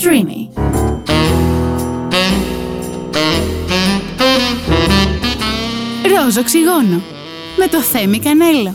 Streamy. 0.00 0.48
Ροζ 6.02 6.36
οξυγόνο 6.36 7.02
με 7.56 7.66
το 7.66 7.80
Θέμη 7.82 8.18
Κανέλο. 8.18 8.74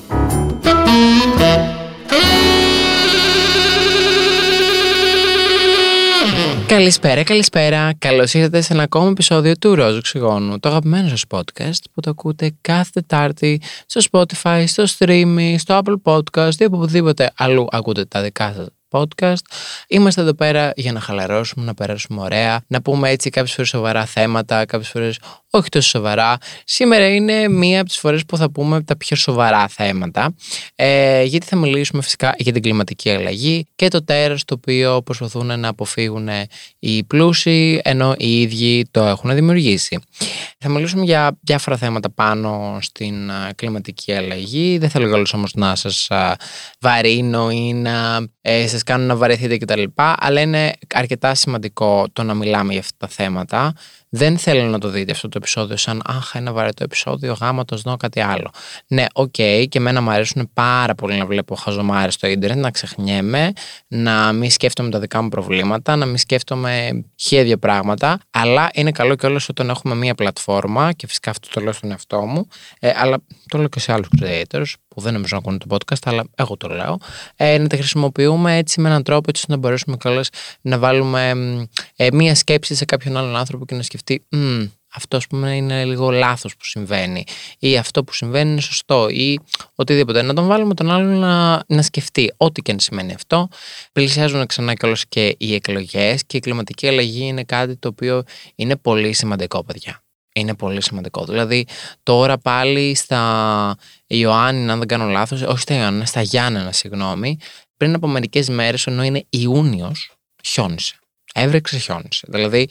Καλησπέρα, 6.67 7.24
καλησπέρα. 7.24 7.94
Καλώς 7.97 8.33
ήρθατε 8.33 8.62
σε 8.62 8.74
ένα 8.74 8.83
ακόμα 8.83 9.10
επεισόδιο 9.10 9.58
του 9.58 9.76
Ρόζου 9.76 9.97
Οξυγόνου, 9.97 10.60
το 10.60 10.69
αγαπημένο 10.69 11.08
σας 11.08 11.24
podcast 11.29 11.83
που 11.94 12.01
το 12.01 12.10
ακούτε 12.10 12.55
κάθε 12.62 12.90
Τετάρτη 12.94 13.62
στο 13.85 14.01
Spotify, 14.12 14.63
στο 14.67 14.83
Streamy, 14.97 15.55
στο 15.58 15.81
Apple 15.83 16.13
Podcast 16.13 16.55
ή 16.59 16.66
οπουδήποτε 16.66 17.31
αλλού 17.38 17.67
ακούτε 17.71 18.05
τα 18.05 18.21
δικά 18.21 18.53
σας 18.55 18.67
podcast. 18.94 19.41
Είμαστε 19.88 20.21
εδώ 20.21 20.34
πέρα 20.34 20.71
για 20.76 20.91
να 20.91 20.99
χαλαρώσουμε, 20.99 21.66
να 21.66 21.73
περάσουμε 21.73 22.22
ωραία, 22.22 22.62
να 22.68 22.81
πούμε 22.81 23.09
έτσι 23.09 23.30
κάποιες 23.30 23.54
φορές 23.54 23.70
σοβαρά 23.70 24.05
θέματα, 24.05 24.66
κάποιες 24.66 24.90
φορές 24.90 25.20
όχι 25.55 25.70
τόσο 25.70 25.90
σοβαρά. 25.90 26.38
Σήμερα 26.63 27.08
είναι 27.08 27.48
μία 27.48 27.80
από 27.80 27.90
τις 27.90 27.98
φορές 27.98 28.26
που 28.26 28.38
θα 28.38 28.52
πούμε 28.52 28.84
τα 28.84 28.98
πιο 28.98 29.16
σοβαρά 29.16 29.68
θέματα. 29.68 30.35
Ε, 30.76 31.23
γιατί 31.23 31.45
θα 31.45 31.55
μιλήσουμε 31.55 32.02
φυσικά 32.02 32.35
για 32.38 32.54
την 32.54 32.62
κλιματική 32.62 33.09
αλλαγή 33.09 33.68
και 33.76 33.88
το 33.88 34.04
τέρας 34.04 34.44
το 34.45 34.54
οποίο 34.54 35.02
προσπαθούν 35.02 35.60
να 35.60 35.68
αποφύγουν 35.68 36.30
οι 36.80 37.04
πλούσιοι, 37.04 37.82
ενώ 37.84 38.16
οι 38.18 38.41
ίδιοι 38.41 38.88
το 38.91 39.04
έχουν 39.04 39.34
δημιουργήσει. 39.34 39.99
Θα 40.57 40.70
μιλήσουμε 40.70 41.04
για 41.04 41.38
διάφορα 41.41 41.77
θέματα 41.77 42.10
πάνω 42.10 42.77
στην 42.82 43.32
κλιματική 43.55 44.13
αλλαγή. 44.13 44.77
Δεν 44.77 44.90
θέλω 44.90 45.16
όλους 45.16 45.34
όμως 45.34 45.54
να 45.54 45.76
σας 45.76 46.07
βαρύνω 46.80 47.49
ή 47.52 47.73
να 47.73 48.27
ε, 48.41 48.68
σας 48.86 48.96
κάνω 48.96 49.05
να 49.05 49.16
βαρεθείτε 49.16 49.58
κτλ. 49.58 49.84
Αλλά 49.96 50.42
είναι 50.42 50.73
αρκετά 50.94 51.36
σημαντικό 51.36 52.05
το 52.14 52.24
να 52.24 52.34
μιλάμε 52.34 52.72
για 52.72 52.82
αυτά 52.82 52.96
τα 52.98 53.08
θέματα 53.08 53.74
δεν 54.16 54.38
θέλω 54.38 54.63
να 54.63 54.80
το 54.80 54.90
δείτε 54.90 55.12
αυτό 55.12 55.30
το 55.30 55.38
επεισόδιο 55.38 55.77
σαν 55.77 56.02
Αχ, 56.05 56.35
ένα 56.35 56.52
βαρετό 56.52 56.84
επεισόδιο, 56.84 57.34
γάμα 57.34 57.66
το 57.66 57.77
δω 57.77 57.98
κάτι 57.98 58.22
άλλο. 58.22 58.52
Ναι, 58.88 59.05
OK, 59.13 59.34
okay, 59.38 59.66
και 59.70 59.77
εμένα 59.77 60.02
μου 60.02 60.12
αρέσουν 60.12 60.49
πάρα 60.54 60.96
πολύ 60.96 61.18
να 61.18 61.26
βλέπω 61.26 61.55
χαζομάρες 61.55 62.13
στο 62.13 62.27
ίντερνετ, 62.27 62.63
να 62.63 62.72
ξεχνιέμαι, 62.72 63.52
να 63.88 64.33
μην 64.33 64.52
σκέφτομαι 64.52 64.89
τα 64.89 65.00
δικά 65.00 65.22
μου 65.22 65.29
προβλήματα, 65.29 65.95
να 65.95 66.05
μην 66.05 66.17
σκέφτομαι 66.17 67.03
χίλια 67.16 67.57
πράγματα. 67.57 68.19
Αλλά 68.29 68.69
είναι 68.73 68.91
καλό 68.91 69.16
και 69.16 69.25
όλο 69.25 69.39
όταν 69.50 69.69
έχουμε 69.69 69.95
μία 69.95 70.16
πλατφόρμα, 70.16 70.91
και 70.91 71.07
φυσικά 71.07 71.29
αυτό 71.29 71.47
το 71.52 71.61
λέω 71.61 71.72
στον 71.72 71.91
εαυτό 71.91 72.22
μου, 72.22 72.47
ε, 72.79 72.91
αλλά 72.95 73.17
το 73.47 73.57
λέω 73.57 73.67
και 73.67 73.79
σε 73.79 73.94
άλλους 73.94 74.07
creators, 74.22 74.73
που 74.94 75.02
δεν 75.02 75.13
νομίζω 75.13 75.30
να 75.31 75.38
ακούνε 75.38 75.58
το 75.58 75.66
podcast, 75.69 76.02
αλλά 76.03 76.23
εγώ 76.36 76.58
το 76.58 76.67
λέω, 76.67 76.97
ε, 77.36 77.58
να 77.58 77.67
τα 77.67 77.75
χρησιμοποιούμε 77.75 78.58
έτσι 78.58 78.81
με 78.81 78.89
έναν 78.89 79.03
τρόπο 79.03 79.25
έτσι 79.30 79.41
ώστε 79.41 79.53
να 79.53 79.58
μπορέσουμε 79.59 79.97
κιόλας 79.97 80.30
να 80.61 80.77
βάλουμε 80.77 81.31
ε, 81.95 82.08
μία 82.13 82.35
σκέψη 82.35 82.75
σε 82.75 82.85
κάποιον 82.85 83.17
άλλον 83.17 83.35
άνθρωπο 83.35 83.66
και 83.66 83.75
να 83.75 83.81
σκεφτεί 83.81 84.23
αυτό 84.95 85.17
ας 85.17 85.27
πούμε 85.27 85.55
είναι 85.55 85.85
λίγο 85.85 86.09
λάθος 86.09 86.58
που 86.58 86.66
συμβαίνει 86.66 87.23
ή 87.59 87.77
αυτό 87.77 88.03
που 88.03 88.13
συμβαίνει 88.13 88.52
είναι 88.52 88.61
σωστό 88.61 89.09
ή 89.09 89.39
οτιδήποτε. 89.75 90.22
Να 90.22 90.33
τον 90.33 90.47
βάλουμε 90.47 90.73
τον 90.73 90.91
άλλον 90.91 91.19
να, 91.19 91.63
να 91.67 91.81
σκεφτεί 91.81 92.33
ό,τι 92.38 92.61
και 92.61 92.72
αν 92.72 92.80
σημαίνει 92.80 93.13
αυτό. 93.13 93.47
Πλησιάζουν 93.94 94.45
ξανά 94.45 94.73
κιόλας 94.73 95.05
και 95.09 95.35
οι 95.38 95.53
εκλογές 95.53 96.23
και 96.25 96.38
η 96.38 96.39
κλιματική 96.39 96.88
αλλαγή 96.88 97.25
είναι 97.25 97.44
κάτι 97.44 97.75
το 97.75 97.88
οποίο 97.88 98.23
είναι 98.55 98.75
πολύ 98.75 99.13
σημαντικό 99.13 99.63
παιδιά 99.63 100.02
είναι 100.33 100.55
πολύ 100.55 100.83
σημαντικό. 100.83 101.25
Δηλαδή, 101.25 101.65
τώρα 102.03 102.37
πάλι 102.37 102.95
στα 102.95 103.75
Ιωάννη, 104.07 104.71
αν 104.71 104.77
δεν 104.79 104.87
κάνω 104.87 105.05
λάθος, 105.05 105.41
όχι 105.41 105.59
στα 105.59 105.75
Ιωάννη, 105.75 106.05
στα 106.05 106.21
Γιάννενα, 106.21 106.71
συγγνώμη, 106.71 107.37
πριν 107.77 107.93
από 107.93 108.07
μερικές 108.07 108.49
μέρες, 108.49 108.87
ενώ 108.87 109.03
είναι 109.03 109.25
Ιούνιος, 109.29 110.11
χιόνισε. 110.43 110.95
Έβρεξε, 111.33 111.77
χιόνισε. 111.77 112.27
Δηλαδή, 112.29 112.69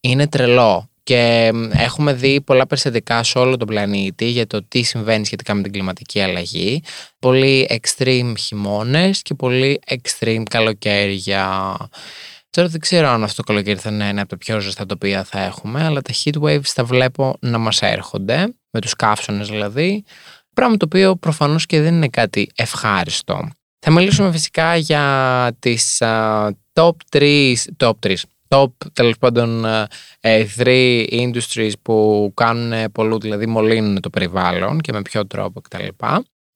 είναι 0.00 0.28
τρελό. 0.28 0.90
Και 1.02 1.52
έχουμε 1.70 2.12
δει 2.12 2.40
πολλά 2.40 2.66
περιστατικά 2.66 3.22
σε 3.22 3.38
όλο 3.38 3.56
τον 3.56 3.66
πλανήτη 3.66 4.24
για 4.24 4.46
το 4.46 4.64
τι 4.68 4.82
συμβαίνει 4.82 5.24
σχετικά 5.24 5.54
με 5.54 5.62
την 5.62 5.72
κλιματική 5.72 6.20
αλλαγή. 6.20 6.82
Πολύ 7.18 7.80
extreme 7.80 8.32
χειμώνες 8.38 9.22
και 9.22 9.34
πολύ 9.34 9.80
extreme 9.88 10.42
καλοκαίρια. 10.50 11.76
Τώρα 12.50 12.68
δεν 12.68 12.80
ξέρω 12.80 13.08
αν 13.08 13.22
αυτό 13.22 13.42
το 13.42 13.52
καλοκαίρι 13.52 13.78
θα 13.78 13.90
είναι 13.90 14.08
ένα 14.08 14.20
από 14.20 14.30
τα 14.30 14.36
πιο 14.36 14.60
ζεστά 14.60 14.86
τα 14.86 14.94
οποία 14.94 15.24
θα 15.24 15.40
έχουμε, 15.40 15.84
αλλά 15.84 16.02
τα 16.02 16.12
heat 16.14 16.40
waves 16.42 16.68
τα 16.74 16.84
βλέπω 16.84 17.36
να 17.40 17.58
μας 17.58 17.82
έρχονται, 17.82 18.54
με 18.70 18.80
τους 18.80 18.94
καύσονες 18.94 19.48
δηλαδή, 19.48 20.04
πράγμα 20.54 20.76
το 20.76 20.84
οποίο 20.84 21.16
προφανώς 21.16 21.66
και 21.66 21.80
δεν 21.80 21.94
είναι 21.94 22.08
κάτι 22.08 22.50
ευχάριστο. 22.54 23.48
Θα 23.78 23.90
μιλήσουμε 23.90 24.32
φυσικά 24.32 24.76
για 24.76 25.56
τις 25.58 25.98
uh, 26.00 26.50
top 26.72 26.90
3, 27.10 27.54
top 27.76 27.92
3, 28.06 28.14
top 28.48 28.66
τέλος 28.92 29.18
πάντων 29.18 29.64
uh, 30.20 30.44
three 30.56 31.06
industries 31.10 31.72
που 31.82 32.30
κάνουν 32.34 32.92
πολλού, 32.92 33.20
δηλαδή 33.20 33.46
μολύνουν 33.46 34.00
το 34.00 34.10
περιβάλλον 34.10 34.80
και 34.80 34.92
με 34.92 35.02
ποιο 35.02 35.26
τρόπο 35.26 35.60
κτλ. 35.60 35.86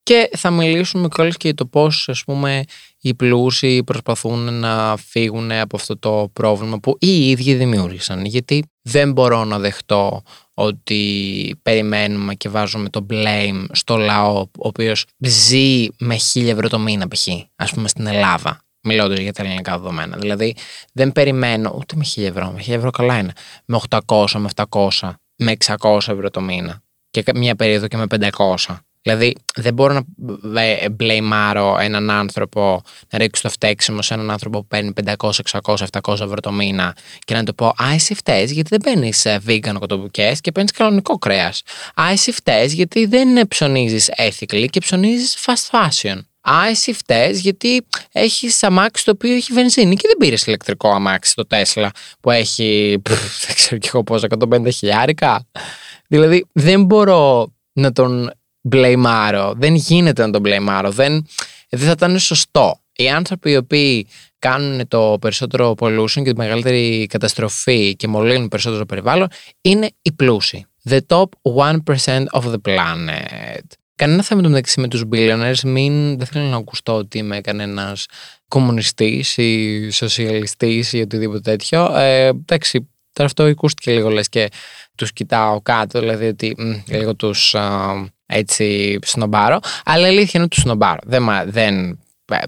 Και 0.03 0.29
θα 0.37 0.51
μιλήσουμε 0.51 1.07
κιόλας 1.07 1.37
και 1.37 1.47
για 1.47 1.55
το 1.55 1.65
πώς 1.65 2.09
ας 2.09 2.23
πούμε 2.23 2.63
οι 3.01 3.13
πλούσιοι 3.13 3.83
προσπαθούν 3.83 4.53
να 4.53 4.97
φύγουν 4.97 5.51
από 5.51 5.75
αυτό 5.75 5.97
το 5.97 6.29
πρόβλημα 6.33 6.79
που 6.79 6.97
οι 6.99 7.29
ίδιοι 7.29 7.53
δημιούργησαν. 7.53 8.25
Γιατί 8.25 8.65
δεν 8.81 9.11
μπορώ 9.11 9.43
να 9.43 9.59
δεχτώ 9.59 10.21
ότι 10.53 11.55
περιμένουμε 11.61 12.35
και 12.35 12.49
βάζουμε 12.49 12.89
το 12.89 13.05
blame 13.09 13.65
στο 13.71 13.97
λαό 13.97 14.39
ο 14.39 14.47
οποίος 14.67 15.05
ζει 15.17 15.87
με 15.97 16.15
χίλια 16.15 16.51
ευρώ 16.51 16.69
το 16.69 16.79
μήνα 16.79 17.07
π.χ. 17.07 17.27
ας 17.55 17.71
πούμε 17.71 17.87
στην 17.87 18.07
Ελλάδα. 18.07 18.61
Μιλώντα 18.85 19.21
για 19.21 19.33
τα 19.33 19.43
ελληνικά 19.43 19.77
δεδομένα. 19.77 20.17
Δηλαδή 20.17 20.55
δεν 20.93 21.11
περιμένω 21.11 21.75
ούτε 21.77 21.95
με 21.95 22.03
χίλια 22.03 22.29
ευρώ, 22.29 22.51
με 22.51 22.61
χίλια 22.61 22.77
ευρώ 22.77 22.89
καλά 22.89 23.17
είναι. 23.17 23.33
Με 23.65 23.79
800, 24.07 24.25
με 24.37 24.49
700, 24.69 25.11
με 25.35 25.55
600 25.65 25.95
ευρώ 25.95 26.29
το 26.29 26.41
μήνα. 26.41 26.81
Και 27.09 27.23
μια 27.35 27.55
περίοδο 27.55 27.87
και 27.87 27.97
με 27.97 28.05
500. 28.09 28.55
Δηλαδή, 29.03 29.35
δεν 29.55 29.73
μπορώ 29.73 29.93
να 29.93 30.01
μπλεϊμάρω 30.89 31.77
έναν 31.79 32.09
άνθρωπο, 32.09 32.81
να 33.09 33.17
ρίξω 33.17 33.41
το 33.41 33.49
φταίξιμο 33.49 34.01
σε 34.01 34.13
έναν 34.13 34.31
άνθρωπο 34.31 34.59
που 34.59 34.67
παίρνει 34.67 34.93
500, 35.05 35.29
600, 35.51 35.75
700 36.01 36.19
ευρώ 36.19 36.39
το 36.41 36.51
μήνα 36.51 36.95
και 37.25 37.33
να 37.33 37.43
του 37.43 37.55
πω 37.55 37.65
Α, 37.65 37.93
εσύ 37.93 38.15
φταίεις 38.15 38.51
γιατί 38.51 38.69
δεν 38.69 38.79
παίρνεις 38.79 39.25
ε, 39.25 39.41
vegan 39.47 39.75
κοτομπουκέ 39.79 40.35
και 40.41 40.51
παίρνεις 40.51 40.71
κανονικό 40.71 41.17
κρέας. 41.17 41.61
Α, 42.01 42.03
εσύ 42.11 42.31
φταίεις 42.31 42.73
γιατί 42.73 43.05
δεν 43.05 43.47
ψωνίζεις 43.47 44.11
ethically 44.17 44.65
και 44.69 44.79
ψωνίζεις 44.79 45.37
fast 45.45 45.77
fashion. 45.77 46.17
Α, 46.49 46.67
εσύ 46.69 46.93
φταίεις 46.93 47.39
γιατί 47.39 47.85
έχεις 48.11 48.63
αμάξι 48.63 49.05
το 49.05 49.11
οποίο 49.11 49.33
έχει 49.33 49.53
βενζίνη 49.53 49.95
και 49.95 50.07
δεν 50.07 50.17
πήρες 50.17 50.45
ηλεκτρικό 50.45 50.89
αμάξι 50.89 51.35
το 51.35 51.47
Τέσλα 51.47 51.91
που 52.19 52.31
έχει, 52.31 53.01
δεν 53.45 53.55
ξέρω 53.55 53.77
κι 53.77 53.87
εγώ 53.87 54.03
πόσα, 54.03 54.27
150 54.49 54.67
χιλιάρικα. 54.73 55.47
Δηλαδή, 56.07 56.45
δεν 56.51 56.83
μπορώ 56.85 57.53
να 57.73 57.91
τον 57.91 58.31
μπλεϊμάρω. 58.63 59.53
Δεν 59.57 59.75
γίνεται 59.75 60.25
να 60.25 60.31
τον 60.31 60.41
μπλεϊμάρω. 60.41 60.91
Δεν, 60.91 61.27
δεν 61.69 61.79
θα 61.79 61.91
ήταν 61.91 62.19
σωστό. 62.19 62.77
Οι 62.95 63.09
άνθρωποι 63.09 63.51
οι 63.51 63.55
οποίοι 63.55 64.07
κάνουν 64.39 64.87
το 64.87 65.17
περισσότερο 65.21 65.75
pollution 65.79 66.23
και 66.23 66.31
τη 66.31 66.37
μεγαλύτερη 66.37 67.05
καταστροφή 67.09 67.95
και 67.95 68.07
μολύνουν 68.07 68.47
περισσότερο 68.47 68.85
περιβάλλον 68.85 69.27
είναι 69.61 69.89
οι 70.01 70.11
πλούσιοι. 70.11 70.65
The 70.89 70.99
top 71.07 71.25
1% 71.57 72.25
of 72.31 72.41
the 72.41 72.61
planet. 72.65 73.65
Κανένα 73.95 74.23
θέμα 74.23 74.41
το 74.41 74.49
μεταξύ 74.49 74.79
με 74.79 74.87
τους 74.87 75.03
billionaires, 75.11 75.59
μην, 75.63 76.17
δεν 76.17 76.25
θέλω 76.25 76.45
να 76.45 76.57
ακουστώ 76.57 76.95
ότι 76.95 77.17
είμαι 77.17 77.41
κανένας 77.41 78.05
κομμουνιστής 78.47 79.37
ή 79.37 79.89
σοσιαλιστής 79.89 80.93
ή 80.93 81.01
οτιδήποτε 81.01 81.39
τέτοιο. 81.39 81.95
Ε, 81.95 82.25
εντάξει, 82.25 82.89
τώρα 83.13 83.29
αυτό 83.29 83.43
ακούστηκε 83.43 83.91
λίγο 83.91 84.09
λες 84.09 84.29
και 84.29 84.49
τους 84.95 85.13
κοιτάω 85.13 85.61
κάτω, 85.61 85.99
δηλαδή 85.99 86.27
ότι 86.27 86.55
μ, 86.57 86.73
λίγο 86.87 87.15
τους 87.15 87.55
έτσι 88.25 88.99
σνομπάρω, 89.05 89.59
αλλά 89.85 90.05
η 90.05 90.09
αλήθεια 90.09 90.31
είναι 90.33 90.43
ότι 90.43 90.55
του 90.55 90.61
σνομπάρω. 90.61 90.99
Δεν, 91.03 91.25
δεν, 91.45 91.99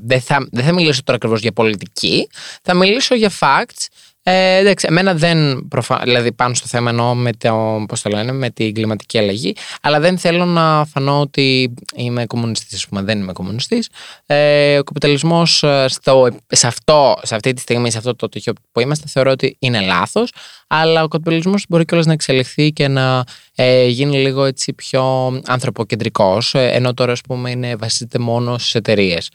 δεν, 0.02 0.22
θα, 0.22 0.47
δεν 0.52 0.63
θα 0.66 0.74
μιλήσω 0.74 1.03
τώρα 1.03 1.18
ακριβώς 1.18 1.41
για 1.41 1.52
πολιτική, 1.52 2.30
θα 2.62 2.74
μιλήσω 2.74 3.16
για 3.16 3.31
facts. 3.40 3.88
Ε, 4.28 4.58
εντάξει, 4.58 4.85
εμένα 4.90 5.14
δεν 5.14 5.67
προφα... 5.70 5.99
δηλαδή 6.03 6.32
πάνω 6.32 6.53
στο 6.53 6.67
θέμα 6.67 6.90
εννοώ 6.90 7.14
με, 7.16 7.32
το, 7.34 7.85
πώς 7.88 8.02
το 8.02 8.09
λένε, 8.09 8.32
με 8.32 8.49
την 8.49 8.73
κλιματική 8.73 9.17
αλλαγή, 9.17 9.55
αλλά 9.82 9.99
δεν 9.99 10.17
θέλω 10.17 10.46
να 10.46 10.85
φανώ 10.85 11.20
ότι 11.20 11.73
είμαι 11.96 12.26
κομμουνιστής, 12.26 12.88
πούμε, 12.88 13.02
δεν 13.02 13.20
είμαι 13.20 13.34
κομμουνιστής. 13.34 13.90
Ε, 14.26 14.78
ο 14.78 14.84
καπιταλισμός 14.84 15.64
ε, 15.64 15.85
σε, 16.47 16.67
αυτό, 16.67 17.16
σε 17.23 17.35
αυτή 17.35 17.53
τη 17.53 17.61
στιγμή, 17.61 17.91
σε 17.91 17.97
αυτό 17.97 18.16
το 18.16 18.29
τυχείο 18.29 18.53
που 18.72 18.79
είμαστε, 18.79 19.08
θεωρώ 19.08 19.32
ότι 19.32 19.55
είναι 19.59 19.82
λάθος, 19.82 20.32
αλλά 20.67 21.03
ο 21.03 21.08
καπιταλισμός 21.08 21.66
μπορεί 21.70 21.85
κιόλας 21.85 22.06
να 22.06 22.14
εξελιχθεί 22.14 22.72
και 22.72 22.88
να 22.88 23.23
ε, 23.56 23.85
γίνει 23.85 24.17
λίγο 24.17 24.44
έτσι 24.44 24.73
πιο 24.73 25.34
ανθρωποκεντρικός, 25.46 26.53
ε, 26.53 26.70
ενώ 26.73 26.94
τώρα 26.94 27.12
ας 27.12 27.22
πούμε 27.22 27.50
είναι, 27.52 27.76
βασίζεται 27.76 28.20
μόνο 28.20 28.58
στις 28.58 28.76
εταιρείες. 28.76 29.29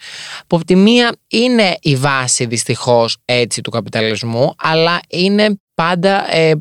Που 0.47 0.57
από 0.57 0.65
τη 0.65 0.77
μία 0.77 1.17
είναι 1.29 1.77
η 1.81 1.97
βάση 1.97 2.47
δυστυχώς 2.47 3.17
έτσι 3.25 3.61
του 3.61 3.71
καπιταλισμού, 3.71 4.55
αλλά 4.59 5.01
είναι 5.09 5.61
πάντα, 5.75 6.37
ε, 6.37 6.53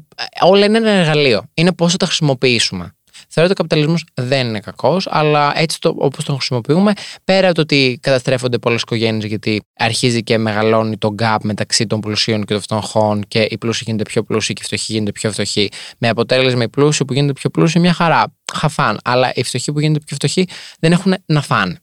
όλα 0.42 0.66
είναι 0.66 0.78
ένα 0.78 0.90
εργαλείο. 0.90 1.44
Είναι 1.54 1.74
πώς 1.74 1.92
θα 1.92 1.98
τα 1.98 2.06
χρησιμοποιήσουμε. 2.06 2.94
Θεωρώ 3.30 3.50
ότι 3.50 3.62
ο 3.62 3.64
καπιταλισμός 3.64 4.06
δεν 4.14 4.48
είναι 4.48 4.60
κακός, 4.60 5.08
αλλά 5.10 5.52
έτσι 5.56 5.80
το, 5.80 5.96
όπως 5.98 6.26
τον 6.26 6.36
χρησιμοποιούμε, 6.36 6.94
πέρα 7.24 7.46
από 7.46 7.56
το 7.56 7.62
ότι 7.62 8.00
καταστρέφονται 8.02 8.58
πολλές 8.58 8.82
οικογένειες, 8.82 9.26
γιατί 9.26 9.62
αρχίζει 9.76 10.24
και 10.24 10.38
μεγαλώνει 10.38 10.98
το 10.98 11.16
gap 11.22 11.38
μεταξύ 11.44 11.88
των 11.88 12.00
πλουσίων 12.00 12.46
και 12.46 12.54
των 12.54 12.62
φτωχών 12.62 13.24
και 13.28 13.48
οι 13.50 13.58
πλούσιοι 13.58 13.84
γίνονται 13.86 14.04
πιο 14.04 14.24
πλούσιοι 14.24 14.54
και 14.54 14.62
οι 14.64 14.66
φτωχοί 14.66 14.92
γίνονται 14.94 15.12
πιο 15.12 15.32
φτωχοί. 15.32 15.70
Με 15.98 16.10
αποτέλεσμα 16.10 16.64
οι 16.64 16.70
πλούσιοι 16.70 17.06
που 17.06 17.14
γίνονται 17.14 17.34
πιο 17.34 17.50
πλούσιοι 17.50 17.80
μια 17.80 17.94
χαρά, 17.94 18.36
χαφάν. 18.54 19.00
Αλλά 19.04 19.32
οι 19.36 19.44
φτωχοί 19.44 19.72
που 19.72 19.80
γίνονται 19.80 20.00
πιο 20.06 20.16
φτωχοί 20.16 20.48
δεν 20.80 20.92
έχουν 20.92 21.16
να 21.26 21.42
φάνε. 21.42 21.80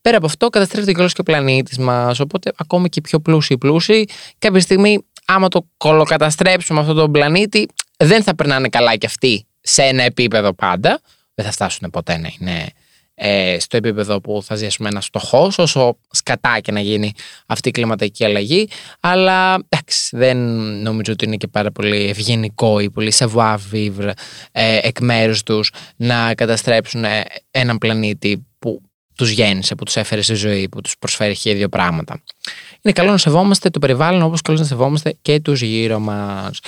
Πέρα 0.00 0.16
από 0.16 0.26
αυτό, 0.26 0.48
καταστρέφεται 0.48 0.92
κιόλας 0.92 1.12
και 1.12 1.20
ο 1.20 1.24
πλανήτης 1.24 1.78
μας. 1.78 2.20
Οπότε, 2.20 2.52
ακόμη 2.56 2.88
και 2.88 2.98
οι 2.98 3.02
πιο 3.02 3.20
πλούσιοι 3.20 3.58
πλούσιοι, 3.58 4.08
κάποια 4.38 4.60
στιγμή, 4.60 4.98
άμα 5.24 5.48
το 5.48 5.68
κολοκαταστρέψουμε 5.76 6.80
αυτόν 6.80 6.96
τον 6.96 7.12
πλανήτη, 7.12 7.68
δεν 7.96 8.22
θα 8.22 8.34
περνάνε 8.34 8.68
καλά 8.68 8.96
κι 8.96 9.06
αυτοί 9.06 9.47
σε 9.60 9.82
ένα 9.82 10.02
επίπεδο 10.02 10.52
πάντα. 10.52 11.00
Δεν 11.34 11.46
θα 11.46 11.52
φτάσουν 11.52 11.90
ποτέ 11.90 12.18
να 12.18 12.30
είναι 12.38 12.72
ε, 13.20 13.56
στο 13.60 13.76
επίπεδο 13.76 14.20
που 14.20 14.42
θα 14.44 14.54
ζει 14.54 14.66
ένας 14.78 15.06
φτωχός, 15.06 15.58
όσο 15.58 15.98
σκατά 16.10 16.60
και 16.60 16.72
να 16.72 16.80
γίνει 16.80 17.12
αυτή 17.46 17.68
η 17.68 17.72
κλιματική 17.72 18.24
αλλαγή. 18.24 18.68
Αλλά 19.00 19.54
εντάξει, 19.68 20.16
δεν 20.16 20.36
νομίζω 20.82 21.12
ότι 21.12 21.24
είναι 21.24 21.36
και 21.36 21.46
πάρα 21.46 21.70
πολύ 21.70 22.08
ευγενικό 22.08 22.80
ή 22.80 22.90
πολύ 22.90 23.12
savoir 23.16 23.56
vivre 23.72 24.10
ε, 24.52 24.78
εκ 24.82 25.00
μέρους 25.00 25.42
τους 25.42 25.72
να 25.96 26.34
καταστρέψουν 26.34 27.04
ε, 27.04 27.24
έναν 27.50 27.78
πλανήτη 27.78 28.46
που 28.58 28.82
τους 29.14 29.30
γέννησε, 29.30 29.74
που 29.74 29.84
τους 29.84 29.96
έφερε 29.96 30.22
στη 30.22 30.34
ζωή, 30.34 30.68
που 30.68 30.80
τους 30.80 30.98
προσφέρει 30.98 31.36
και 31.36 31.54
δύο 31.54 31.68
πράγματα. 31.68 32.22
Είναι 32.80 32.94
καλό 32.94 33.10
να 33.10 33.18
σεβόμαστε 33.18 33.70
το 33.70 33.78
περιβάλλον 33.78 34.22
όπως 34.22 34.42
καλό 34.42 34.58
να 34.58 34.64
σεβόμαστε 34.64 35.16
και 35.22 35.40
τους 35.40 35.62
γύρω 35.62 35.98
μας. 35.98 36.58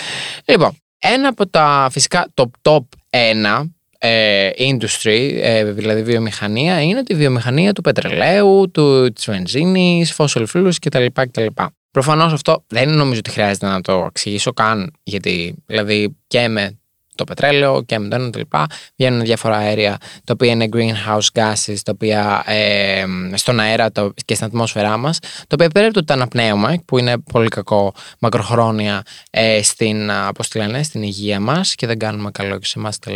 Λοιπόν, 0.44 0.76
ένα 1.00 1.28
από 1.28 1.48
τα 1.48 1.88
φυσικά 1.90 2.32
top 2.34 2.50
top 2.62 2.82
1 3.10 3.64
ε, 3.98 4.50
industry, 4.58 5.38
ε, 5.40 5.64
δηλαδή 5.64 6.02
βιομηχανία, 6.02 6.82
είναι 6.82 7.02
τη 7.02 7.14
βιομηχανία 7.14 7.72
του 7.72 7.80
πετρελαίου, 7.80 8.70
του, 8.70 9.12
της 9.12 9.24
βενζίνης, 9.24 10.14
fossil 10.16 10.44
fuels 10.52 10.74
κτλ. 10.80 11.06
κτλ. 11.12 11.46
Προφανώς 11.90 12.32
αυτό 12.32 12.64
δεν 12.66 12.90
νομίζω 12.90 13.18
ότι 13.18 13.30
χρειάζεται 13.30 13.66
να 13.66 13.80
το 13.80 14.04
εξηγήσω 14.08 14.52
καν, 14.52 14.92
γιατί 15.02 15.54
δηλαδή 15.66 16.16
και 16.26 16.48
με 16.48 16.79
το 17.20 17.26
πετρέλαιο 17.34 17.82
και 17.82 17.98
με 17.98 18.08
το 18.08 18.16
ένα 18.16 18.30
λοιπά. 18.36 18.66
Βγαίνουν 18.96 19.20
διάφορα 19.20 19.56
αέρια 19.56 19.96
τα 20.24 20.32
οποία 20.32 20.50
είναι 20.50 20.68
greenhouse 20.72 21.40
gases, 21.40 21.76
τα 21.84 21.92
οποία 21.92 22.42
ε, 22.46 23.04
στον 23.34 23.60
αέρα 23.60 23.92
το, 23.92 24.12
και 24.24 24.34
στην 24.34 24.46
ατμόσφαιρά 24.46 24.96
μας, 24.96 25.18
τα 25.18 25.46
οποία 25.52 25.68
πέρα 25.68 25.84
από 25.84 25.94
το 25.94 25.98
ότι 25.98 26.08
τα 26.08 26.14
αναπνέουμε, 26.14 26.82
που 26.86 26.98
είναι 26.98 27.18
πολύ 27.18 27.48
κακό 27.48 27.94
μακροχρόνια 28.18 29.02
ε, 29.30 29.62
στην, 29.62 30.10
πώς 30.34 30.54
λένε, 30.54 30.82
στην 30.82 31.02
υγεία 31.02 31.40
μας 31.40 31.74
και 31.74 31.86
δεν 31.86 31.98
κάνουμε 31.98 32.30
καλό 32.30 32.58
και 32.58 32.66
σε 32.66 32.78
εμάς 32.78 32.98
κτλ. 32.98 33.14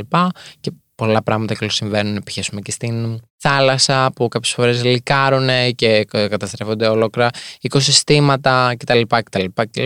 Και 0.61 0.73
πολλά 0.95 1.23
πράγματα 1.23 1.55
και 1.55 1.71
συμβαίνουν 1.71 2.23
π.χ. 2.23 2.49
και 2.63 2.71
στην 2.71 3.21
θάλασσα 3.37 4.11
που 4.15 4.29
κάποιες 4.29 4.53
φορές 4.53 4.85
λικάρουν 4.85 5.49
και 5.75 6.05
καταστρέφονται 6.11 6.87
ολόκληρα 6.87 7.31
οικοσυστήματα 7.61 8.75
κτλ. 8.79 9.01
κτλ, 9.25 9.45
κτλ. 9.55 9.85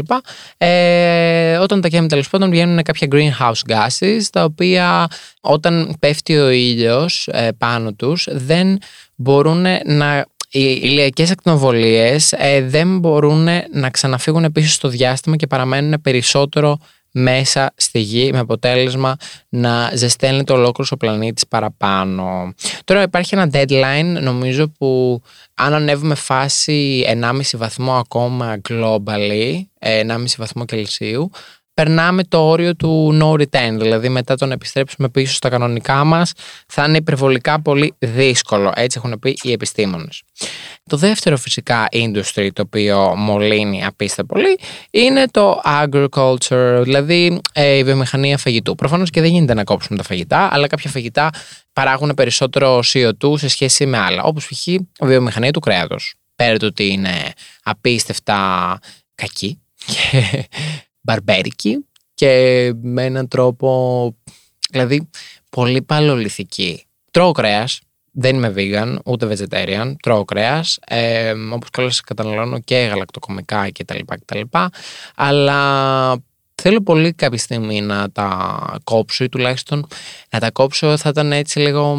Ε, 0.58 1.56
όταν 1.56 1.80
τα 1.80 2.06
τέλος 2.06 2.28
πάντων 2.28 2.50
βγαίνουν 2.50 2.82
κάποια 2.82 3.08
greenhouse 3.10 3.72
gases 3.72 4.20
τα 4.32 4.44
οποία 4.44 5.06
όταν 5.40 5.96
πέφτει 5.98 6.36
ο 6.36 6.50
ήλιος 6.50 7.28
ε, 7.32 7.48
πάνω 7.58 7.92
τους 7.92 8.26
δεν 8.30 8.78
μπορούν 9.14 9.66
να 9.84 10.26
οι 10.50 10.78
ηλιακές 10.82 11.30
ακτινοβολίες 11.30 12.32
ε, 12.32 12.62
δεν 12.62 12.98
μπορούν 12.98 13.48
να 13.72 13.90
ξαναφύγουν 13.90 14.52
πίσω 14.52 14.68
στο 14.68 14.88
διάστημα 14.88 15.36
και 15.36 15.46
παραμένουν 15.46 16.00
περισσότερο 16.02 16.78
μέσα 17.12 17.72
στη 17.76 17.98
γη 17.98 18.32
με 18.32 18.38
αποτέλεσμα 18.38 19.16
να 19.48 19.90
ζεσταίνεται 19.94 20.52
ολόκληρος 20.52 20.92
ο 20.92 20.96
πλανήτης 20.96 21.46
παραπάνω. 21.46 22.54
Τώρα 22.84 23.02
υπάρχει 23.02 23.34
ένα 23.34 23.50
deadline 23.52 24.20
νομίζω 24.20 24.68
που 24.68 25.22
αν 25.54 25.74
ανέβουμε 25.74 26.14
φάση 26.14 27.04
1,5 27.22 27.40
βαθμό 27.54 27.92
ακόμα 27.92 28.60
globally, 28.68 29.52
1,5 29.80 30.24
βαθμό 30.36 30.64
Κελσίου, 30.64 31.30
περνάμε 31.78 32.24
το 32.24 32.48
όριο 32.48 32.76
του 32.76 33.18
no 33.22 33.40
return, 33.40 33.76
δηλαδή 33.78 34.08
μετά 34.08 34.34
το 34.34 34.46
να 34.46 34.52
επιστρέψουμε 34.52 35.08
πίσω 35.08 35.34
στα 35.34 35.48
κανονικά 35.48 36.04
μας 36.04 36.32
θα 36.66 36.84
είναι 36.84 36.96
υπερβολικά 36.96 37.62
πολύ 37.62 37.94
δύσκολο, 37.98 38.72
έτσι 38.74 39.00
έχουν 39.04 39.18
πει 39.18 39.38
οι 39.42 39.52
επιστήμονες. 39.52 40.22
Το 40.86 40.96
δεύτερο 40.96 41.36
φυσικά 41.36 41.88
industry 41.92 42.48
το 42.52 42.62
οποίο 42.62 43.14
μολύνει 43.16 43.84
απίστευτα 43.84 44.34
πολύ 44.34 44.58
είναι 44.90 45.26
το 45.30 45.60
agriculture, 45.64 46.80
δηλαδή 46.82 47.40
ε, 47.52 47.76
η 47.76 47.84
βιομηχανία 47.84 48.38
φαγητού. 48.38 48.74
Προφανώς 48.74 49.10
και 49.10 49.20
δεν 49.20 49.30
γίνεται 49.30 49.54
να 49.54 49.64
κόψουμε 49.64 49.98
τα 49.98 50.04
φαγητά, 50.04 50.48
αλλά 50.52 50.66
κάποια 50.66 50.90
φαγητά 50.90 51.30
παράγουν 51.72 52.14
περισσότερο 52.14 52.80
CO2 52.92 53.38
σε 53.38 53.48
σχέση 53.48 53.86
με 53.86 53.98
άλλα, 53.98 54.22
όπως 54.22 54.46
π.χ. 54.46 54.66
η 54.66 54.86
βιομηχανία 55.02 55.50
του 55.50 55.60
κρέατος. 55.60 56.14
Πέρα 56.34 56.56
του 56.56 56.66
ότι 56.70 56.86
είναι 56.92 57.32
απίστευτα 57.62 58.78
κακή 59.14 59.60
και 59.86 60.48
μπαρμπέρικη 61.00 61.86
και 62.14 62.72
με 62.82 63.04
έναν 63.04 63.28
τρόπο, 63.28 64.16
δηλαδή 64.70 65.10
πολύ 65.50 65.82
παλαιοληθική. 65.82 66.86
Τρώω 67.10 67.32
κρέας, 67.32 67.80
δεν 68.12 68.36
είμαι 68.36 68.54
vegan, 68.56 68.96
ούτε 69.04 69.26
vegetarian, 69.26 69.94
τρώω 70.02 70.24
κρέας. 70.24 70.78
Ε, 70.86 71.32
Όπως 71.52 71.70
καλώς 71.70 72.00
καταναλώνω 72.00 72.60
και 72.60 72.76
γαλακτοκομικά 72.76 73.72
κτλ. 73.72 73.98
κτλ. 74.04 74.40
Αλλά 75.14 76.22
θέλω 76.54 76.82
πολύ 76.82 77.12
κάποια 77.12 77.38
στιγμή 77.38 77.80
να 77.80 78.10
τα 78.10 78.58
κόψω 78.84 79.24
ή 79.24 79.28
τουλάχιστον 79.28 79.86
να 80.30 80.38
τα 80.38 80.50
κόψω 80.50 80.96
θα 80.96 81.08
ήταν 81.08 81.32
έτσι 81.32 81.58
λίγο, 81.58 81.98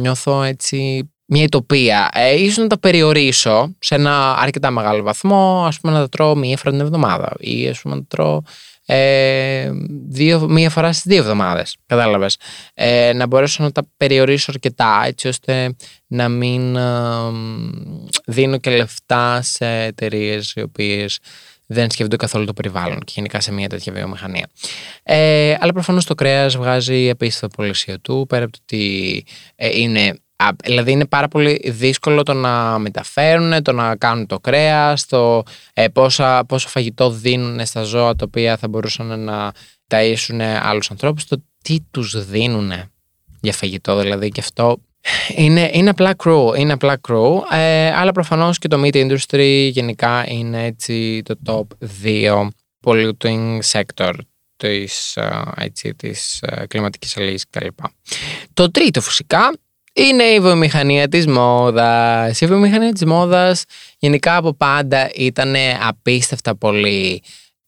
νιώθω 0.00 0.42
έτσι 0.42 1.08
μια 1.26 1.42
ητοπία. 1.42 2.08
Ε, 2.12 2.34
ίσως 2.34 2.56
να 2.56 2.66
τα 2.66 2.78
περιορίσω 2.78 3.74
σε 3.78 3.94
ένα 3.94 4.34
αρκετά 4.34 4.70
μεγάλο 4.70 5.02
βαθμό, 5.02 5.64
ας 5.66 5.80
πούμε 5.80 5.92
να 5.92 5.98
τα 5.98 6.08
τρώω 6.08 6.36
μία 6.36 6.56
φορά 6.56 6.70
την 6.70 6.80
εβδομάδα 6.80 7.32
ή 7.38 7.68
ας 7.68 7.80
πούμε 7.80 7.94
να 7.94 8.00
τα 8.00 8.06
τρώω 8.08 8.42
ε, 8.86 9.70
δύο, 10.08 10.48
μία 10.48 10.70
φορά 10.70 10.92
στις 10.92 11.04
δύο 11.06 11.18
εβδομάδες, 11.18 11.76
κατάλαβες. 11.86 12.36
Ε, 12.74 13.12
να 13.12 13.26
μπορέσω 13.26 13.62
να 13.62 13.72
τα 13.72 13.82
περιορίσω 13.96 14.50
αρκετά 14.50 15.02
έτσι 15.06 15.28
ώστε 15.28 15.76
να 16.06 16.28
μην 16.28 16.76
ε, 16.76 16.82
δίνω 18.26 18.58
και 18.58 18.70
λεφτά 18.70 19.42
σε 19.42 19.66
εταιρείες 19.66 20.52
οι 20.52 20.60
οποίες 20.60 21.18
δεν 21.66 21.90
σκέφτονται 21.90 22.16
καθόλου 22.16 22.44
το 22.44 22.52
περιβάλλον 22.52 22.98
και 23.04 23.12
γενικά 23.14 23.40
σε 23.40 23.52
μια 23.52 23.68
τέτοια 23.68 23.92
βιομηχανία. 23.92 24.48
Ε, 25.02 25.56
αλλά 25.60 25.72
προφανώς 25.72 26.04
το 26.04 26.14
κρέας 26.14 26.56
βγάζει 26.56 27.10
απίστευτο 27.10 27.56
πολύ 27.56 27.98
του, 28.02 28.26
πέρα 28.28 28.44
από 28.44 28.52
το 28.52 28.58
ότι 28.62 29.24
ε, 29.56 29.78
είναι 29.78 30.18
Δηλαδή 30.64 30.90
είναι 30.90 31.06
πάρα 31.06 31.28
πολύ 31.28 31.60
δύσκολο 31.64 32.22
το 32.22 32.32
να 32.32 32.78
μεταφέρουν, 32.78 33.62
το 33.62 33.72
να 33.72 33.96
κάνουν 33.96 34.26
το 34.26 34.40
κρέας, 34.40 35.06
το 35.06 35.42
ε, 35.72 35.88
πόσα, 35.88 36.44
πόσο 36.44 36.68
φαγητό 36.68 37.10
δίνουν 37.10 37.66
στα 37.66 37.82
ζώα 37.82 38.14
τα 38.14 38.24
οποία 38.26 38.56
θα 38.56 38.68
μπορούσαν 38.68 39.20
να 39.20 39.52
ταΐσουν 39.88 40.40
άλλους 40.40 40.90
ανθρώπους, 40.90 41.24
το 41.24 41.42
τι 41.62 41.76
τους 41.90 42.26
δίνουν 42.26 42.72
για 43.40 43.52
φαγητό 43.52 43.98
δηλαδή 43.98 44.28
και 44.28 44.40
αυτό 44.40 44.78
είναι, 45.36 45.70
είναι 45.72 45.90
απλά 45.90 46.16
crew, 46.24 46.58
είναι 46.58 46.72
απλά 46.72 47.00
crew, 47.08 47.40
ε, 47.52 47.92
αλλά 47.92 48.12
προφανώς 48.12 48.58
και 48.58 48.68
το 48.68 48.82
meat 48.84 48.94
industry 48.94 49.68
γενικά 49.72 50.24
είναι 50.28 50.64
έτσι 50.64 51.22
το 51.24 51.34
top 51.46 51.86
2 52.04 52.48
polluting 52.84 53.58
sector 53.72 54.12
της, 54.56 55.16
ε, 55.16 55.42
έτσι, 55.56 55.94
της 55.94 56.42
ε, 56.42 56.66
κλιματικής 56.66 57.16
αλληλής 57.16 57.44
κτλ. 57.50 57.66
Το 58.54 58.70
τρίτο 58.70 59.00
φυσικά 59.00 59.52
είναι 59.94 60.22
η 60.22 60.40
βιομηχανία 60.40 61.08
της 61.08 61.26
μόδας. 61.26 62.40
Η 62.40 62.46
βιομηχανία 62.46 62.92
της 62.92 63.04
μόδας 63.04 63.64
γενικά 63.98 64.36
από 64.36 64.54
πάντα 64.54 65.10
ήταν 65.14 65.54
απίστευτα 65.88 66.56
πολύ 66.56 67.22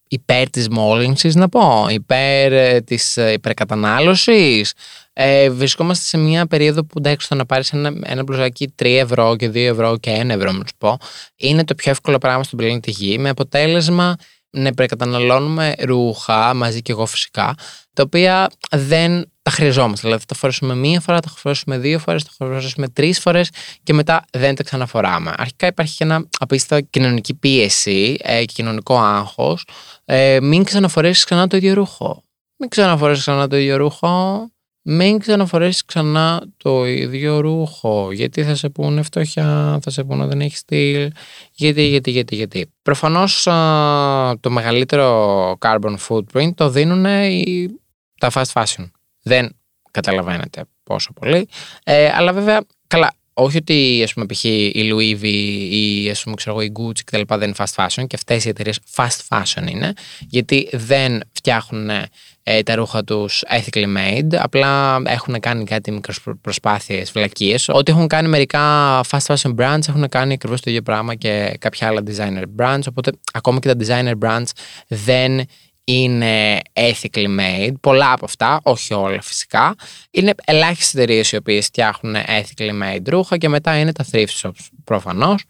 υπέρ 0.09 0.51
της 0.51 0.69
μόλυνσης 0.69 1.35
να 1.35 1.49
πω, 1.49 1.87
υπέρ 1.91 2.53
ε, 2.53 2.81
της 2.81 3.17
ε, 3.17 3.33
υπερκατανάλωσης. 3.33 4.73
Ε, 5.13 5.51
βρισκόμαστε 5.51 6.05
σε 6.05 6.17
μια 6.17 6.47
περίοδο 6.47 6.85
που 6.85 6.99
εντάξει 6.99 7.29
το 7.29 7.35
να 7.35 7.47
πάρεις 7.47 7.73
ένα, 7.73 7.93
ένα 8.03 8.23
μπλουζάκι 8.23 8.75
3 8.83 8.85
ευρώ 8.87 9.37
και 9.37 9.49
2 9.49 9.55
ευρώ 9.55 9.99
και 9.99 10.21
1 10.23 10.29
ευρώ 10.29 10.53
να 10.53 10.63
σου 10.67 10.75
πω 10.79 10.99
είναι 11.37 11.65
το 11.65 11.75
πιο 11.75 11.91
εύκολο 11.91 12.19
πράγμα 12.19 12.43
στον 12.43 12.59
πλανήτη 12.59 12.91
Γη 12.91 13.19
με 13.19 13.29
αποτέλεσμα 13.29 14.17
να 14.51 14.69
υπερκαταναλώνουμε 14.69 15.75
ρούχα 15.79 16.55
μαζί 16.55 16.83
και 16.83 16.93
εγώ 16.93 17.07
φυσικά 17.07 17.55
τα 17.93 18.03
οποία 18.03 18.51
δεν 18.71 19.31
τα 19.47 19.53
χρειαζόμαστε. 19.53 20.01
Δηλαδή 20.01 20.21
θα 20.21 20.27
τα 20.27 20.35
φορέσουμε 20.35 20.75
μία 20.75 21.01
φορά, 21.01 21.21
τα 21.21 21.29
φορέσουμε 21.29 21.79
δύο 21.79 21.99
φορές, 21.99 22.25
τα 22.25 22.31
φορέσουμε 22.37 22.89
τρεις 22.89 23.21
φορές 23.21 23.51
και 23.83 23.93
μετά 23.93 24.25
δεν 24.33 24.55
τα 24.55 24.63
ξαναφοράμε. 24.63 25.33
Αρχικά 25.37 25.67
υπάρχει 25.67 25.97
και 25.97 26.05
ένα 26.05 26.29
απίστευτα 26.39 26.87
κοινωνική 26.91 27.35
πίεση 27.35 28.17
ε, 28.21 28.39
και 28.39 28.53
κοινωνικό 28.53 28.99
άγχος. 28.99 29.67
Ε, 30.05 30.39
μην 30.41 30.65
ξαναφορέσεις 30.65 31.25
ξανά 31.25 31.47
το 31.47 31.57
ίδιο 31.57 31.75
ρούχο. 31.75 32.23
Μην 32.57 32.69
ξαναφορέσεις 32.69 33.23
ξανά 33.25 33.49
το 33.49 33.57
ίδιο 33.57 33.77
ρούχο. 33.77 34.47
Μην 34.83 35.19
ξαναφορέσεις 35.19 35.85
ξανά 35.85 36.43
το 36.57 36.87
ίδιο 36.87 37.41
ρούχο. 37.41 38.13
Γιατί 38.13 38.45
θα 38.45 38.55
σε 38.55 38.69
πούνε 38.69 39.03
φτωχιά, 39.03 39.79
θα 39.83 39.91
σε 39.91 40.05
πούνε 40.05 40.27
δεν 40.27 40.41
έχεις 40.41 40.59
στυλ. 40.59 41.11
Γιατί, 41.53 41.83
γιατί, 41.83 42.11
γιατί, 42.11 42.35
γιατί. 42.35 42.73
Προφανώς 42.83 43.43
το 44.41 44.51
μεγαλύτερο 44.51 45.57
carbon 45.61 45.97
footprint 46.09 46.55
το 46.55 46.69
δίνουν 46.69 47.05
τα 48.19 48.31
fast 48.33 48.53
fashion 48.53 48.87
δεν 49.27 49.57
καταλαβαίνετε 49.91 50.65
πόσο 50.83 51.13
πολύ. 51.13 51.49
Ε, 51.85 52.13
αλλά 52.15 52.33
βέβαια, 52.33 52.61
καλά, 52.87 53.15
όχι 53.33 53.57
ότι 53.57 54.01
ας 54.05 54.13
πούμε, 54.13 54.27
π.χ. 54.27 54.45
η 54.45 54.91
Louis 54.93 55.23
V 55.23 55.25
ή 55.71 56.11
ας 56.11 56.23
πούμε, 56.23 56.35
ξέρω, 56.35 56.61
η 56.61 56.73
Gucci 56.79 57.01
κτλ. 57.05 57.21
δεν 57.27 57.43
είναι 57.43 57.55
fast 57.57 57.85
fashion 57.85 58.07
και 58.07 58.17
αυτές 58.17 58.45
οι 58.45 58.49
εταιρείες 58.49 58.79
fast 58.95 59.21
fashion 59.29 59.71
είναι, 59.71 59.93
γιατί 60.29 60.69
δεν 60.73 61.23
φτιάχνουν 61.33 61.91
ε, 62.43 62.63
τα 62.63 62.75
ρούχα 62.75 63.05
τους 63.05 63.43
ethically 63.49 63.97
made, 63.97 64.35
απλά 64.39 65.03
έχουν 65.07 65.41
κάνει 65.41 65.65
κάτι 65.65 65.91
μικρές 65.91 66.21
προσπάθειες, 66.41 67.13
βλακίες. 67.13 67.69
Ό,τι 67.69 67.93
έχουν 67.93 68.07
κάνει 68.07 68.29
μερικά 68.29 69.01
fast 69.11 69.35
fashion 69.35 69.55
brands 69.57 69.89
έχουν 69.89 70.09
κάνει 70.09 70.33
ακριβώς 70.33 70.61
το 70.61 70.71
ίδιο 70.71 70.83
πράγμα 70.83 71.15
και 71.15 71.57
κάποια 71.59 71.87
άλλα 71.87 72.03
designer 72.07 72.45
brands, 72.59 72.83
οπότε 72.89 73.13
ακόμα 73.33 73.59
και 73.59 73.75
τα 73.75 73.77
designer 73.87 74.27
brands 74.27 74.51
δεν 74.89 75.47
είναι 75.89 76.61
ethically 76.73 77.39
made. 77.39 77.73
Πολλά 77.81 78.13
από 78.13 78.25
αυτά, 78.25 78.61
όχι 78.63 78.95
όλα 78.95 79.23
φυσικά. 79.23 79.75
Είναι 80.11 80.35
ελάχιστες 80.45 80.95
εταιρείες 80.95 81.33
οι 81.33 81.37
οποίες 81.37 81.67
φτιάχνουν 81.67 82.15
ethically 82.17 82.83
made 82.83 83.09
ρούχα 83.09 83.37
και 83.37 83.49
μετά 83.49 83.79
είναι 83.79 83.93
τα 83.93 84.05
thrift 84.13 84.41
shops 84.43 84.69
προφανώς. 84.85 85.45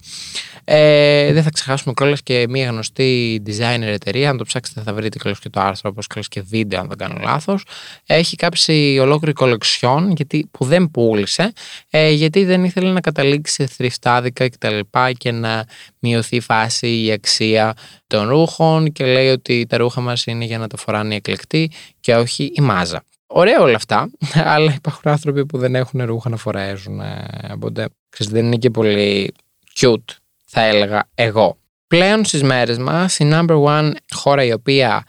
Ε, 0.65 1.33
δεν 1.33 1.43
θα 1.43 1.51
ξεχάσουμε 1.51 1.95
κιόλας 1.97 2.23
και 2.23 2.47
μια 2.49 2.71
γνωστή 2.71 3.43
designer 3.47 3.81
εταιρεία. 3.83 4.31
Αν 4.31 4.37
το 4.37 4.45
ψάξετε, 4.45 4.81
θα 4.81 4.95
βρείτε 4.95 5.19
κιόλας 5.19 5.39
και 5.39 5.49
το 5.49 5.61
άρθρο, 5.61 5.91
όπως 5.91 6.07
κιόλας 6.07 6.29
και 6.29 6.43
βίντεο, 6.43 6.81
αν 6.81 6.89
δεν 6.89 6.97
κάνω 6.97 7.19
λάθος. 7.23 7.65
Έχει 8.07 8.37
κάψει 8.37 8.99
ολόκληρη 9.01 9.33
κολεξιόν 9.33 10.13
γιατί, 10.17 10.49
που 10.51 10.65
δεν 10.65 10.91
πούλησε, 10.91 11.53
ε, 11.91 12.11
γιατί 12.11 12.45
δεν 12.45 12.65
ήθελε 12.65 12.93
να 12.93 13.01
καταλήξει 13.01 13.53
σε 13.53 13.67
θρηστάδικα 13.67 14.49
κτλ. 14.49 14.79
Και, 14.91 15.13
και 15.13 15.31
να 15.33 15.65
μειωθεί 16.07 16.37
η 16.37 16.41
φάση, 16.41 17.03
η 17.05 17.13
αξία 17.13 17.77
των 18.07 18.29
ρούχων 18.29 18.93
και 18.93 19.05
λέει 19.05 19.29
ότι 19.29 19.67
τα 19.69 19.77
ρούχα 19.77 20.01
μας 20.01 20.27
είναι 20.27 20.45
για 20.45 20.59
να 20.59 20.67
τα 20.67 20.77
φοράνε 20.77 21.13
οι 21.13 21.17
εκλεκτοί 21.17 21.71
και 22.01 22.15
όχι 22.15 22.53
η 22.55 22.61
μάζα. 22.61 23.05
Ωραία 23.27 23.61
όλα 23.61 23.77
αυτά, 23.77 24.11
αλλά 24.55 24.73
υπάρχουν 24.75 25.11
άνθρωποι 25.11 25.47
που 25.47 25.59
δεν 25.59 25.75
έχουν 25.75 26.05
ρούχα 26.05 26.29
να 26.29 26.37
φορέσουν. 26.37 27.01
Οπότε 27.53 27.89
ξέρεις, 28.09 28.33
δεν 28.33 28.45
είναι 28.45 28.57
και 28.57 28.71
πολύ 28.71 29.35
cute, 29.81 30.15
θα 30.47 30.61
έλεγα 30.61 31.09
εγώ. 31.15 31.57
Πλέον 31.87 32.25
στις 32.25 32.43
μέρες 32.43 32.79
μας, 32.79 33.19
η 33.19 33.31
number 33.33 33.63
one 33.65 33.93
χώρα 34.15 34.45
η 34.45 34.53
οποία 34.53 35.05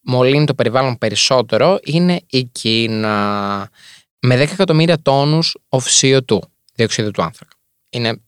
μολύνει 0.00 0.44
το 0.44 0.54
περιβάλλον 0.54 0.98
περισσότερο 0.98 1.78
είναι 1.82 2.20
η 2.30 2.44
Κίνα 2.44 3.68
με 4.18 4.36
10 4.36 4.38
εκατομμύρια 4.38 5.02
τόνους 5.02 5.56
of 5.68 5.80
CO2, 6.00 6.38
διοξείδιο 6.74 7.10
του 7.10 7.22
άνθρακα. 7.22 7.56
Είναι 7.90 8.20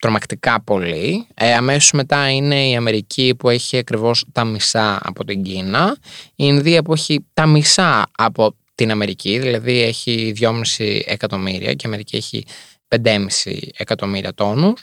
τρομακτικά 0.00 0.62
πολύ. 0.62 1.26
Ε, 1.34 1.54
αμέσως 1.54 1.92
μετά 1.92 2.30
είναι 2.30 2.68
η 2.68 2.76
Αμερική 2.76 3.34
που 3.38 3.48
έχει 3.48 3.78
ακριβώς 3.78 4.24
τα 4.32 4.44
μισά 4.44 5.00
από 5.02 5.24
την 5.24 5.42
Κίνα. 5.42 5.96
Η 6.28 6.32
Ινδία 6.36 6.82
που 6.82 6.92
έχει 6.92 7.26
τα 7.34 7.46
μισά 7.46 8.06
από 8.16 8.56
την 8.74 8.90
Αμερική, 8.90 9.38
δηλαδή 9.38 9.82
έχει 9.82 10.34
2,5 10.40 11.00
εκατομμύρια 11.04 11.74
και 11.74 11.86
η 11.86 11.88
Αμερική 11.88 12.16
έχει 12.16 12.44
5,5 12.88 13.26
εκατομμύρια 13.76 14.34
τόνους. 14.34 14.82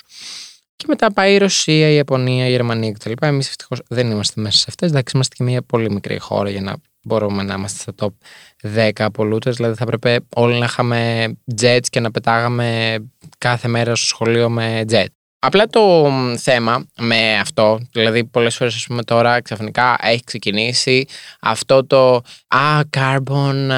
Και 0.76 0.86
μετά 0.88 1.14
πάει 1.14 1.34
η 1.34 1.38
Ρωσία, 1.38 1.90
η 1.90 1.96
Ιαπωνία, 1.96 2.48
η 2.48 2.50
Γερμανία 2.50 2.92
κτλ. 2.92 3.12
Εμείς 3.22 3.48
ευτυχώς 3.48 3.82
δεν 3.88 4.12
είμαστε 4.12 4.42
μέσα 4.42 4.58
σε 4.58 4.66
αυτές. 4.68 4.90
Εντάξει, 4.90 5.16
είμαστε 5.16 5.36
και 5.36 5.44
μια 5.44 5.62
πολύ 5.62 5.92
μικρή 5.92 6.20
χώρα 6.20 6.50
για 6.50 6.62
να 6.62 6.76
μπορούμε 7.08 7.44
να 7.44 7.54
είμαστε 7.54 7.80
στα 7.92 7.94
top 8.00 8.78
10 8.78 8.90
απολούτε. 8.98 9.52
Δηλαδή 9.52 9.76
θα 9.76 9.84
έπρεπε 9.84 10.20
όλοι 10.36 10.60
να 10.60 10.66
είχαμε 10.66 11.28
jets 11.62 11.86
και 11.90 12.00
να 12.00 12.12
πετάγαμε 12.12 12.98
κάθε 13.38 13.68
μέρα 13.68 13.96
στο 13.96 14.06
σχολείο 14.06 14.50
με 14.50 14.84
jet. 14.90 15.06
Απλά 15.48 15.68
το 15.68 16.12
θέμα 16.38 16.86
με 16.98 17.38
αυτό, 17.40 17.80
δηλαδή 17.92 18.26
πολλές 18.26 18.56
φορές 18.56 18.76
ας 18.76 18.86
πούμε 18.88 19.04
τώρα 19.04 19.42
ξαφνικά 19.42 19.98
έχει 20.02 20.24
ξεκινήσει 20.24 21.06
αυτό 21.40 21.86
το 21.86 22.22
α, 22.48 22.80
carbon 22.98 23.72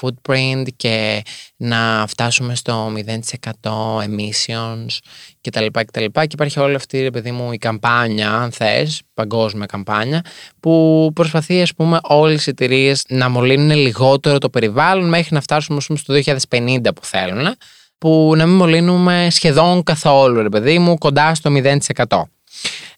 footprint 0.00 0.64
και 0.76 1.22
να 1.56 2.04
φτάσουμε 2.08 2.54
στο 2.54 2.92
0% 3.62 3.70
emissions 3.98 4.98
και 5.40 5.50
τα 5.50 5.60
λοιπά 5.60 5.84
και 5.84 5.90
τα 5.92 6.00
λοιπά. 6.00 6.26
Και 6.26 6.32
υπάρχει 6.32 6.60
όλη 6.60 6.74
αυτή 6.74 7.00
ρε 7.02 7.10
παιδί 7.10 7.30
μου 7.30 7.52
η 7.52 7.58
καμπάνια 7.58 8.30
αν 8.30 8.52
θες, 8.52 9.02
παγκόσμια 9.14 9.66
καμπάνια 9.66 10.24
που 10.60 11.10
προσπαθεί 11.14 11.62
ας 11.62 11.74
πούμε 11.74 11.98
όλες 12.02 12.46
οι 12.46 12.50
εταιρείες 12.50 13.04
να 13.08 13.28
μολύνουν 13.28 13.76
λιγότερο 13.76 14.38
το 14.38 14.50
περιβάλλον 14.50 15.08
μέχρι 15.08 15.34
να 15.34 15.40
φτάσουμε 15.40 15.78
ας 15.78 15.86
πούμε, 15.86 15.98
στο 15.98 16.14
2050 16.50 16.94
που 16.94 17.04
θέλουν 17.04 17.56
που 17.98 18.32
να 18.36 18.46
μην 18.46 18.56
μολύνουμε 18.56 19.28
σχεδόν 19.30 19.82
καθόλου, 19.82 20.42
ρε 20.42 20.48
παιδί 20.48 20.78
μου, 20.78 20.98
κοντά 20.98 21.34
στο 21.34 21.50
0%. 22.06 22.22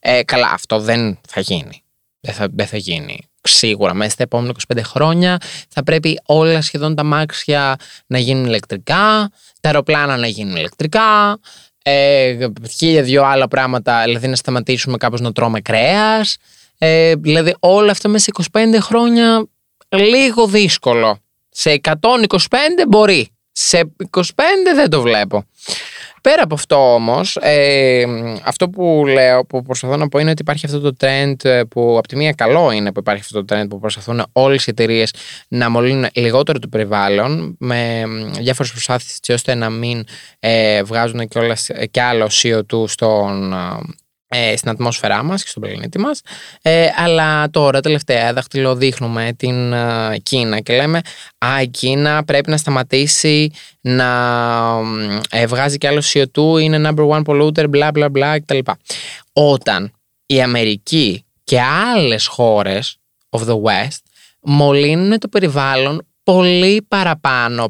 Ε, 0.00 0.23
καλά, 0.23 0.50
αυτό 0.52 0.80
δεν 0.80 1.19
θα 1.28 1.40
γίνει. 1.40 1.83
Δεν 2.21 2.35
θα, 2.35 2.49
δεν 2.50 2.66
θα 2.66 2.76
γίνει. 2.76 3.21
Σίγουρα 3.42 3.95
μέσα 3.95 4.11
στα 4.11 4.23
επόμενα 4.23 4.54
25 4.75 4.80
χρόνια 4.85 5.38
θα 5.69 5.83
πρέπει 5.83 6.21
όλα 6.25 6.61
σχεδόν 6.61 6.95
τα 6.95 7.02
μάξια 7.02 7.76
να 8.07 8.19
γίνουν 8.19 8.45
ηλεκτρικά, 8.45 9.30
τα 9.61 9.69
αεροπλάνα 9.69 10.16
να 10.16 10.26
γίνουν 10.26 10.57
ηλεκτρικά, 10.57 11.38
ε, 11.83 12.49
χίλια 12.76 13.02
δυο 13.02 13.25
άλλα 13.25 13.49
πράγματα, 13.49 14.02
δηλαδή 14.04 14.28
να 14.28 14.37
σταματήσουμε 14.37 14.97
κάπως 14.97 15.21
να 15.21 15.33
τρώμε 15.33 15.61
κρέας. 15.61 16.37
Ε, 16.78 17.14
δηλαδή 17.14 17.54
όλα 17.59 17.90
αυτά 17.90 18.09
μέσα 18.09 18.25
σε 18.25 18.49
25 18.52 18.78
χρόνια 18.80 19.47
λίγο 19.88 20.47
δύσκολο. 20.47 21.19
Σε 21.49 21.80
125 21.83 21.97
μπορεί. 22.88 23.28
Σε 23.62 23.93
25 24.11 24.23
δεν 24.75 24.90
το 24.90 25.00
βλέπω. 25.00 25.45
Πέρα 26.23 26.43
από 26.43 26.55
αυτό 26.55 26.95
όμως, 26.95 27.37
ε, 27.40 28.05
αυτό 28.45 28.69
που 28.69 29.05
λέω, 29.07 29.45
που 29.45 29.62
προσπαθώ 29.62 29.97
να 29.97 30.09
πω 30.09 30.19
είναι 30.19 30.31
ότι 30.31 30.43
υπάρχει 30.43 30.67
αυτό 30.67 30.81
το 30.81 30.97
trend 31.00 31.45
ε, 31.45 31.62
που 31.64 31.95
από 31.99 32.09
τη 32.09 32.17
μία 32.17 32.33
καλό 32.33 32.71
είναι 32.71 32.93
που 32.93 33.00
υπάρχει 33.00 33.23
αυτό 33.23 33.45
το 33.45 33.57
trend 33.57 33.69
που 33.69 33.79
προσπαθούν 33.79 34.26
όλες 34.33 34.67
οι 34.67 34.71
εταιρείες 34.71 35.14
να 35.49 35.71
μολύνουν 35.71 36.09
λιγότερο 36.14 36.59
το 36.59 36.69
περιβάλλον 36.69 37.57
με 37.59 38.05
διάφορες 38.38 38.71
προσπάθειες 38.73 39.17
έτσι 39.17 39.33
ώστε 39.33 39.55
να 39.55 39.71
μην 39.71 40.05
ε, 40.38 40.83
βγάζουν 40.83 41.29
και, 41.29 41.38
όλα, 41.38 41.57
και 41.90 42.02
άλλο 42.02 42.31
CO2 42.43 42.88
στον 42.88 43.55
ε, 44.33 44.57
στην 44.57 44.71
ατμόσφαιρά 44.71 45.23
μας 45.23 45.43
και 45.43 45.49
στον 45.49 45.63
πλανήτη 45.63 45.99
μας 45.99 46.21
ε, 46.63 46.89
αλλά 46.97 47.51
τώρα 47.51 47.81
τελευταία 47.81 48.33
δαχτυλοδείχνουμε 48.33 49.33
την 49.37 49.73
ε, 49.73 50.19
Κίνα 50.23 50.61
και 50.61 50.77
λέμε 50.77 51.01
α 51.39 51.63
η 51.63 51.69
Κίνα 51.69 52.25
πρέπει 52.25 52.51
να 52.51 52.57
σταματήσει 52.57 53.51
να 53.81 54.09
ε, 55.31 55.47
βγάζει 55.47 55.79
και 55.79 55.89
άλλο 55.89 56.03
CO2 56.13 56.61
είναι 56.61 56.91
number 56.91 57.09
one 57.09 57.23
polluter 57.23 57.69
μπλα 57.69 57.91
μπλα 57.91 58.09
μπλα 58.09 58.41
κτλ. 58.41 58.59
Όταν 59.33 59.93
η 60.27 60.43
Αμερική 60.43 61.25
και 61.45 61.61
άλλες 61.61 62.27
χώρες 62.27 62.97
of 63.31 63.41
the 63.41 63.55
West 63.63 63.99
μολύνουν 64.41 65.19
το 65.19 65.29
περιβάλλον 65.29 66.07
πολύ 66.23 66.87
παραπάνω, 66.89 67.69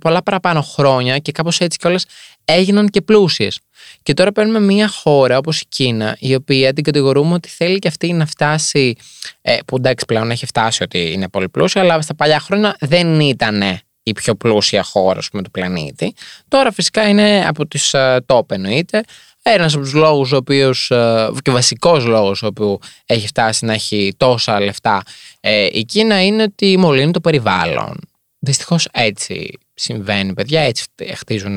πολλά 0.00 0.22
παραπάνω 0.24 0.62
χρόνια 0.62 1.18
και 1.18 1.32
κάπως 1.32 1.60
έτσι 1.60 1.78
κιόλας 1.78 2.04
έγιναν 2.44 2.88
και 2.88 3.02
πλούσιες. 3.02 3.60
Και 4.06 4.14
τώρα 4.14 4.32
παίρνουμε 4.32 4.60
μια 4.60 4.88
χώρα 4.88 5.38
όπως 5.38 5.60
η 5.60 5.64
Κίνα, 5.68 6.16
η 6.18 6.34
οποία 6.34 6.72
την 6.72 6.84
κατηγορούμε 6.84 7.34
ότι 7.34 7.48
θέλει 7.48 7.78
και 7.78 7.88
αυτή 7.88 8.12
να 8.12 8.26
φτάσει, 8.26 8.96
ε, 9.42 9.58
που 9.66 9.76
εντάξει 9.76 10.04
πλέον 10.04 10.30
έχει 10.30 10.46
φτάσει 10.46 10.82
ότι 10.82 11.12
είναι 11.12 11.28
πολύ 11.28 11.48
πλούσια, 11.48 11.80
αλλά 11.80 12.00
στα 12.00 12.14
παλιά 12.14 12.40
χρόνια 12.40 12.76
δεν 12.80 13.20
ήταν 13.20 13.62
η 14.02 14.12
πιο 14.12 14.34
πλούσια 14.34 14.82
χώρα 14.82 15.20
πούμε, 15.30 15.42
του 15.42 15.50
πλανήτη. 15.50 16.14
Τώρα 16.48 16.72
φυσικά 16.72 17.08
είναι 17.08 17.44
από 17.46 17.66
τις 17.66 17.90
uh, 17.96 18.18
top 18.26 18.50
εννοείται. 18.50 19.02
Ένας 19.42 19.74
από 19.74 19.82
τους 19.82 19.92
λόγους 19.92 20.32
ο 20.32 20.36
οποίος, 20.36 20.90
uh, 20.94 21.30
και 21.42 21.50
βασικός 21.50 22.04
λόγος 22.04 22.42
ο 22.42 22.46
οποίος 22.46 22.78
έχει 23.06 23.26
φτάσει 23.26 23.64
να 23.64 23.72
έχει 23.72 24.14
τόσα 24.16 24.60
λεφτά 24.60 25.02
ε, 25.40 25.68
η 25.72 25.84
Κίνα 25.84 26.24
είναι 26.24 26.42
ότι 26.42 26.76
μολύνει 26.78 27.10
το 27.10 27.20
περιβάλλον. 27.20 28.00
Δυστυχώς 28.38 28.88
έτσι 28.92 29.58
συμβαίνει 29.74 30.32
παιδιά, 30.32 30.60
έτσι 30.60 30.84
χτίζουν 31.14 31.56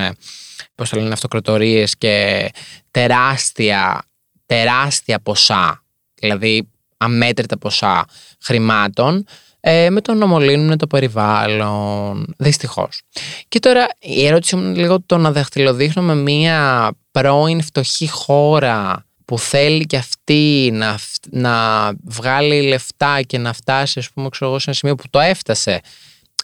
πώς 0.75 0.89
το 0.89 0.97
λένε, 0.97 1.13
αυτοκρατορίες 1.13 1.97
και 1.97 2.49
τεράστια, 2.91 4.01
τεράστια 4.45 5.19
ποσά, 5.19 5.83
δηλαδή 6.19 6.69
αμέτρητα 6.97 7.57
ποσά 7.57 8.05
χρημάτων, 8.41 9.25
ε, 9.59 9.89
με 9.89 10.01
το 10.01 10.13
να 10.13 10.25
μολύνουν 10.25 10.77
το 10.77 10.87
περιβάλλον. 10.87 12.33
Δυστυχώς. 12.37 13.01
Και 13.47 13.59
τώρα 13.59 13.87
η 13.99 14.25
ερώτηση 14.25 14.55
μου 14.55 14.63
είναι 14.63 14.79
λίγο 14.79 15.01
το 15.05 15.17
να 15.17 15.31
δαχτυλοδείχνουμε 15.31 16.15
μία 16.15 16.91
πρώην 17.11 17.61
φτωχή 17.61 18.09
χώρα 18.09 19.05
που 19.25 19.39
θέλει 19.39 19.85
και 19.85 19.97
αυτή 19.97 20.69
να, 20.73 20.99
να 21.29 21.87
βγάλει 22.03 22.61
λεφτά 22.61 23.21
και 23.21 23.37
να 23.37 23.53
φτάσει, 23.53 23.99
ας 23.99 24.11
πούμε, 24.11 24.29
ξέρω, 24.29 24.59
σε 24.59 24.65
ένα 24.69 24.75
σημείο 24.77 24.95
που 24.95 25.03
το 25.09 25.19
έφτασε. 25.19 25.81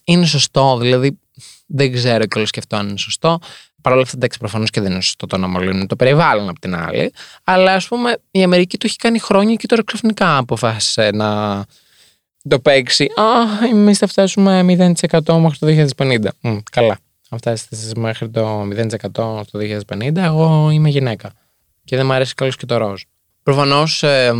Είναι 0.03 0.25
σωστό, 0.25 0.77
δηλαδή 0.77 1.19
δεν 1.65 1.91
ξέρω 1.93 2.25
κιόλας 2.25 2.49
και 2.49 2.59
αυτό 2.59 2.75
αν 2.75 2.87
είναι 2.87 2.97
σωστό. 2.97 3.39
Παρ' 3.85 3.93
όλα 3.93 4.03
αυτά, 4.03 4.15
εντάξει, 4.17 4.39
προφανώς 4.39 4.69
και 4.69 4.81
δεν 4.81 4.91
είναι 4.91 5.01
σωστό 5.01 5.25
το 5.25 5.37
να 5.37 5.47
μολύνουν 5.47 5.87
το 5.87 5.95
περιβάλλον 5.95 6.49
από 6.49 6.59
την 6.59 6.75
άλλη. 6.75 7.13
Αλλά 7.43 7.73
ας 7.73 7.87
πούμε 7.87 8.17
η 8.31 8.43
Αμερική 8.43 8.77
το 8.77 8.85
έχει 8.87 8.95
κάνει 8.95 9.19
χρόνια 9.19 9.55
και 9.55 9.67
τώρα 9.67 9.83
ξαφνικά 9.83 10.37
αποφάσισε 10.37 11.09
να 11.13 11.63
το 12.47 12.59
παίξει. 12.59 13.03
Α, 13.03 13.65
εμείς 13.71 13.97
θα 13.97 14.07
φτάσουμε 14.07 14.65
0% 14.67 14.93
μέχρι 15.39 15.57
το 15.59 15.87
2050. 15.97 16.17
Μ, 16.41 16.57
καλά. 16.71 16.97
Αν 17.29 17.37
φτάσετε 17.37 17.99
μέχρι 17.99 18.29
το 18.29 18.61
0% 18.61 19.11
το 19.51 19.59
2050, 19.87 20.15
εγώ 20.15 20.69
είμαι 20.71 20.89
γυναίκα. 20.89 21.31
Και 21.83 21.95
δεν 21.95 22.05
μου 22.05 22.13
αρέσει 22.13 22.33
καλώς 22.33 22.55
και 22.55 22.65
το 22.65 22.77
ροζ. 22.77 23.01
Προφανώς, 23.43 24.03
ε, 24.03 24.33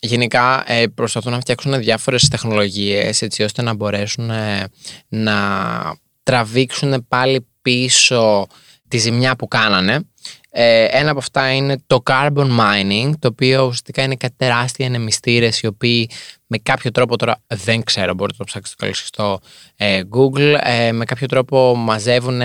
γενικά 0.00 0.64
ε, 0.66 0.86
προσπαθούν 0.86 1.32
να 1.32 1.40
φτιάξουν 1.40 1.78
διάφορες 1.78 2.28
τεχνολογίες 2.28 3.22
έτσι 3.22 3.42
ώστε 3.42 3.62
να 3.62 3.74
μπορέσουν 3.74 4.30
ε, 4.30 4.64
να 5.08 5.36
τραβήξουν 6.22 7.06
πάλι 7.08 7.46
πίσω 7.62 8.46
τη 8.88 8.98
ζημιά 8.98 9.36
που 9.36 9.48
κάνανε. 9.48 10.00
Ε, 10.50 10.84
ένα 10.90 11.10
από 11.10 11.18
αυτά 11.18 11.52
είναι 11.52 11.82
το 11.86 12.02
carbon 12.04 12.58
mining, 12.58 13.10
το 13.18 13.28
οποίο 13.28 13.62
ουσιαστικά 13.62 14.02
είναι 14.02 14.16
κάτι 14.16 14.34
τεράστια 14.36 14.86
ανεμιστήρες 14.86 15.60
οι 15.60 15.66
οποίοι 15.66 16.10
με 16.46 16.58
κάποιο 16.58 16.90
τρόπο 16.90 17.16
τώρα 17.16 17.42
δεν 17.46 17.82
ξέρω, 17.84 18.14
μπορείτε 18.14 18.36
να 18.38 18.44
το 18.44 18.50
ψάξετε 18.60 18.92
στο 18.92 19.40
ε, 19.76 20.00
Google, 20.10 20.58
ε, 20.62 20.92
με 20.92 21.04
κάποιο 21.04 21.26
τρόπο 21.26 21.74
μαζεύουν 21.74 22.40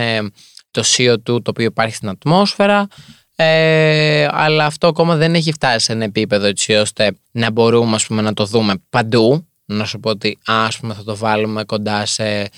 το 0.71 0.83
CO2 0.85 1.15
το 1.23 1.41
οποίο 1.45 1.65
υπάρχει 1.65 1.95
στην 1.95 2.09
ατμόσφαιρα, 2.09 2.87
ε, 3.35 4.27
αλλά 4.31 4.65
αυτό 4.65 4.87
ακόμα 4.87 5.15
δεν 5.15 5.35
έχει 5.35 5.51
φτάσει 5.51 5.85
σε 5.85 5.91
ένα 5.91 6.03
επίπεδο 6.03 6.45
έτσι 6.45 6.73
ώστε 6.73 7.11
να 7.31 7.51
μπορούμε 7.51 7.95
ας 7.95 8.05
πούμε, 8.05 8.21
να 8.21 8.33
το 8.33 8.45
δούμε 8.45 8.73
παντού. 8.89 9.47
Να 9.65 9.85
σου 9.85 9.99
πω 9.99 10.09
ότι 10.09 10.37
ας 10.45 10.77
πούμε, 10.77 10.93
θα 10.93 11.03
το 11.03 11.15
βάλουμε 11.15 11.63
κοντά 11.63 12.05
σε, 12.05 12.49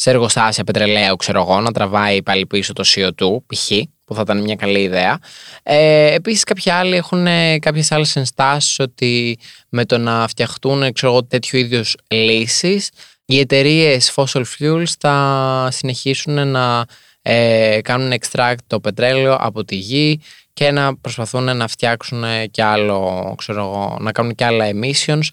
σε 0.00 0.10
εργοστάσια 0.10 0.64
πετρελαίου, 0.64 1.16
ξέρω 1.16 1.40
εγώ, 1.40 1.60
να 1.60 1.72
τραβάει 1.72 2.22
πάλι 2.22 2.46
πίσω 2.46 2.72
το 2.72 2.84
CO2, 2.86 3.36
π.χ 3.46 3.70
που 4.04 4.14
θα 4.14 4.20
ήταν 4.20 4.42
μια 4.42 4.54
καλή 4.54 4.80
ιδέα. 4.80 5.18
Ε, 5.62 6.14
επίσης 6.14 6.44
κάποιοι 6.44 6.72
άλλοι 6.72 6.96
έχουν 6.96 7.26
ε, 7.26 7.58
κάποιες 7.58 7.92
άλλες 7.92 8.16
ενστάσεις 8.16 8.78
ότι 8.78 9.38
με 9.68 9.84
το 9.84 9.98
να 9.98 10.28
φτιαχτούν 10.28 10.92
ξέρω, 10.92 11.24
τέτοιου 11.24 11.58
είδους 11.58 11.96
λύσεις 12.08 12.90
οι 13.24 13.38
εταιρείες 13.38 14.12
fossil 14.16 14.42
fuels 14.58 14.92
θα 14.98 15.68
συνεχίσουν 15.70 16.48
να 16.48 16.84
ε, 17.22 17.78
κάνουν 17.82 18.12
extract 18.20 18.56
το 18.66 18.80
πετρέλαιο 18.80 19.36
από 19.40 19.64
τη 19.64 19.76
γη 19.76 20.20
και 20.52 20.70
να 20.70 20.96
προσπαθούν 20.96 21.56
να 21.56 21.68
φτιάξουν 21.68 22.24
και 22.50 22.62
άλλο, 22.62 23.34
ξέρω 23.38 23.60
εγώ, 23.60 23.96
να 24.00 24.12
κάνουν 24.12 24.34
και 24.34 24.44
άλλα 24.44 24.66
emissions 24.72 25.28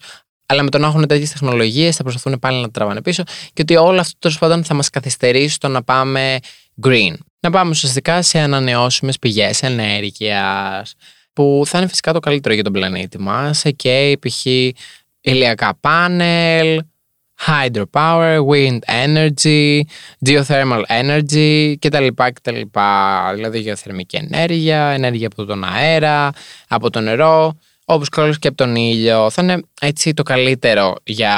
αλλά 0.46 0.62
με 0.62 0.70
το 0.70 0.78
να 0.78 0.86
έχουν 0.86 1.06
τέτοιες 1.06 1.30
τεχνολογίες 1.30 1.96
θα 1.96 2.02
προσπαθούν 2.02 2.38
πάλι 2.38 2.60
να 2.60 2.70
τραβάνε 2.70 3.02
πίσω 3.02 3.22
και 3.52 3.62
ότι 3.62 3.76
όλο 3.76 4.00
αυτό 4.00 4.18
τέλος 4.18 4.38
πάντων 4.38 4.64
θα 4.64 4.74
μας 4.74 4.90
καθυστερήσει 4.90 5.54
στο 5.54 5.68
να 5.68 5.82
πάμε 5.82 6.38
green 6.82 7.14
να 7.46 7.52
πάμε 7.52 7.70
ουσιαστικά 7.70 8.22
σε 8.22 8.38
ανανεώσιμες 8.38 9.18
πηγές 9.18 9.62
ενέργειας, 9.62 10.94
που 11.32 11.62
θα 11.66 11.78
είναι 11.78 11.86
φυσικά 11.86 12.12
το 12.12 12.18
καλύτερο 12.18 12.54
για 12.54 12.62
τον 12.62 12.72
πλανήτη 12.72 13.20
μας. 13.20 13.62
Και 13.76 14.18
π.χ. 14.20 14.44
ηλιακά 15.20 15.76
πάνελ, 15.80 16.82
hydropower, 17.46 18.38
wind 18.50 18.78
energy, 19.04 19.80
geothermal 20.26 20.82
energy 20.88 21.74
κτλ. 21.78 22.06
κτλ. 22.32 22.60
Δηλαδή 23.34 23.58
γεωθερμική 23.58 24.16
ενέργεια, 24.16 24.82
ενέργεια 24.86 25.26
από 25.26 25.44
τον 25.44 25.64
αέρα, 25.64 26.30
από 26.68 26.90
το 26.90 27.00
νερό, 27.00 27.58
όπως 27.88 28.08
και 28.38 28.48
από 28.48 28.56
τον 28.56 28.76
ήλιο. 28.76 29.30
Θα 29.30 29.42
είναι 29.42 29.62
έτσι 29.80 30.14
το 30.14 30.22
καλύτερο 30.22 30.94
για 31.04 31.34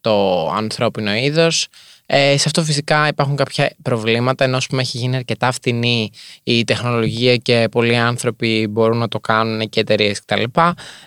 το 0.00 0.48
ανθρώπινο 0.50 1.14
είδος 1.14 1.68
ε, 2.10 2.36
σε 2.36 2.44
αυτό 2.46 2.62
φυσικά 2.62 3.08
υπάρχουν 3.08 3.36
κάποια 3.36 3.72
προβλήματα, 3.82 4.44
ενώ 4.44 4.58
πούμε, 4.68 4.80
έχει 4.80 4.98
γίνει 4.98 5.16
αρκετά 5.16 5.52
φτηνή 5.52 6.10
η 6.42 6.64
τεχνολογία 6.64 7.36
και 7.36 7.68
πολλοί 7.70 7.96
άνθρωποι 7.96 8.66
μπορούν 8.70 8.98
να 8.98 9.08
το 9.08 9.20
κάνουν 9.20 9.68
και 9.68 9.80
εταιρείες 9.80 10.20
κτλ. 10.24 10.42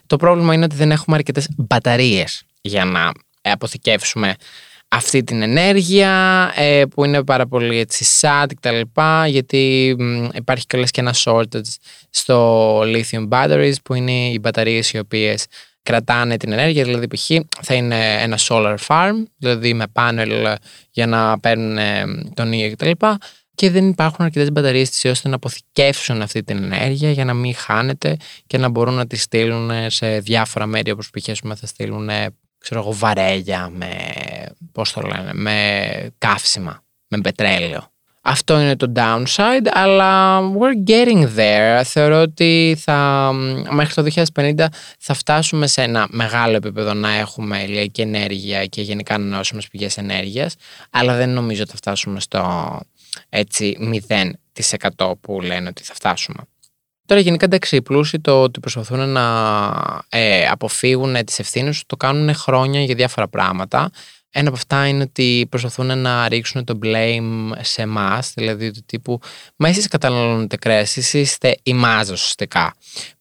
Το 0.07 0.15
πρόβλημα 0.17 0.53
είναι 0.53 0.63
ότι 0.63 0.75
δεν 0.75 0.91
έχουμε 0.91 1.15
αρκετές 1.15 1.47
μπαταρίες 1.57 2.43
για 2.61 2.85
να 2.85 3.11
αποθηκεύσουμε 3.41 4.35
αυτή 4.93 5.23
την 5.23 5.41
ενέργεια 5.41 6.51
ε, 6.55 6.83
που 6.85 7.05
είναι 7.05 7.23
πάρα 7.23 7.47
πολύ 7.47 7.77
έτσι 7.77 8.05
sad 8.21 8.45
κτλ. 8.55 9.01
Γιατί 9.27 9.95
υπάρχει 10.33 10.65
κιόλας 10.65 10.91
και 10.91 11.01
ένα 11.01 11.13
shortage 11.23 11.73
στο 12.09 12.79
lithium 12.81 13.29
batteries 13.29 13.73
που 13.83 13.93
είναι 13.93 14.11
οι 14.11 14.37
μπαταρίες 14.41 14.91
οι 14.91 14.97
οποίες 14.97 15.45
κρατάνε 15.83 16.37
την 16.37 16.51
ενέργεια, 16.51 16.83
δηλαδή 16.83 17.07
π.χ. 17.07 17.29
θα 17.61 17.73
είναι 17.73 18.21
ένα 18.21 18.37
solar 18.41 18.75
farm, 18.87 19.23
δηλαδή 19.37 19.73
με 19.73 19.87
πάνελ 19.87 20.47
για 20.91 21.07
να 21.07 21.39
παίρνουν 21.39 21.77
ε, 21.77 22.03
τον 22.33 22.51
ήλιο 22.51 22.71
κτλ. 22.71 22.91
Και 23.55 23.69
δεν 23.69 23.89
υπάρχουν 23.89 24.25
αρκετές 24.25 24.51
μπαταρίες 24.51 25.05
ώστε 25.05 25.29
να 25.29 25.35
αποθηκεύσουν 25.35 26.21
αυτή 26.21 26.43
την 26.43 26.57
ενέργεια 26.57 27.11
για 27.11 27.25
να 27.25 27.33
μην 27.33 27.55
χάνεται 27.55 28.17
και 28.47 28.57
να 28.57 28.69
μπορούν 28.69 28.93
να 28.93 29.07
τη 29.07 29.17
στείλουν 29.17 29.71
σε 29.87 30.19
διάφορα 30.19 30.65
μέρη 30.65 30.91
όπως 30.91 31.09
π.χ. 31.09 31.29
θα 31.55 31.67
στείλουν 31.67 32.09
ξέρω 32.61 32.79
εγώ, 32.79 32.91
βαρέλια 32.93 33.69
με, 33.69 33.89
πώς 34.71 34.93
το 34.93 35.01
λένε, 35.01 35.33
με 35.33 36.15
καύσιμα, 36.17 36.83
με 37.07 37.21
πετρέλαιο. 37.21 37.89
Αυτό 38.23 38.59
είναι 38.59 38.75
το 38.75 38.91
downside, 38.95 39.67
αλλά 39.71 40.39
we're 40.39 40.89
getting 40.89 41.37
there. 41.37 41.81
Θεωρώ 41.83 42.21
ότι 42.21 42.77
θα, 42.79 43.31
μέχρι 43.69 43.93
το 43.93 44.23
2050 44.35 44.65
θα 44.99 45.13
φτάσουμε 45.13 45.67
σε 45.67 45.81
ένα 45.81 46.07
μεγάλο 46.09 46.55
επίπεδο 46.55 46.93
να 46.93 47.11
έχουμε 47.11 47.63
ηλιακή 47.63 48.01
ενέργεια 48.01 48.65
και 48.65 48.81
γενικά 48.81 49.13
ανανεώσιμες 49.13 49.67
πηγές 49.67 49.97
ενέργειας, 49.97 50.55
αλλά 50.89 51.15
δεν 51.15 51.29
νομίζω 51.29 51.61
ότι 51.61 51.71
θα 51.71 51.77
φτάσουμε 51.77 52.19
στο 52.19 52.79
έτσι 53.29 53.77
0% 54.97 55.13
που 55.21 55.41
λένε 55.41 55.67
ότι 55.67 55.83
θα 55.83 55.93
φτάσουμε. 55.93 56.39
Τώρα 57.11 57.23
γενικά 57.23 57.45
εντάξει 57.45 57.75
οι 57.75 57.81
πλούσιοι 57.81 58.19
το 58.19 58.41
ότι 58.41 58.59
προσπαθούν 58.59 59.09
να 59.09 59.25
ε, 60.09 60.47
αποφύγουν 60.47 61.25
τις 61.25 61.39
ευθύνες 61.39 61.83
το 61.85 61.97
κάνουν 61.97 62.35
χρόνια 62.35 62.81
για 62.81 62.95
διάφορα 62.95 63.27
πράγματα. 63.27 63.89
Ένα 64.29 64.47
από 64.47 64.57
αυτά 64.57 64.87
είναι 64.87 65.03
ότι 65.03 65.47
προσπαθούν 65.49 65.97
να 65.97 66.27
ρίξουν 66.27 66.63
το 66.63 66.79
blame 66.83 67.51
σε 67.59 67.81
εμάς, 67.81 68.33
δηλαδή 68.35 68.71
του 68.71 68.83
τύπου 68.85 69.19
Μα 69.55 69.67
εσείς 69.67 69.87
καταναλώνετε 69.87 70.57
κρέας, 70.57 70.97
εσείς 70.97 71.13
είστε 71.13 71.55
η 71.63 71.73
μάζα 71.73 72.13
ουσιαστικά. 72.13 72.73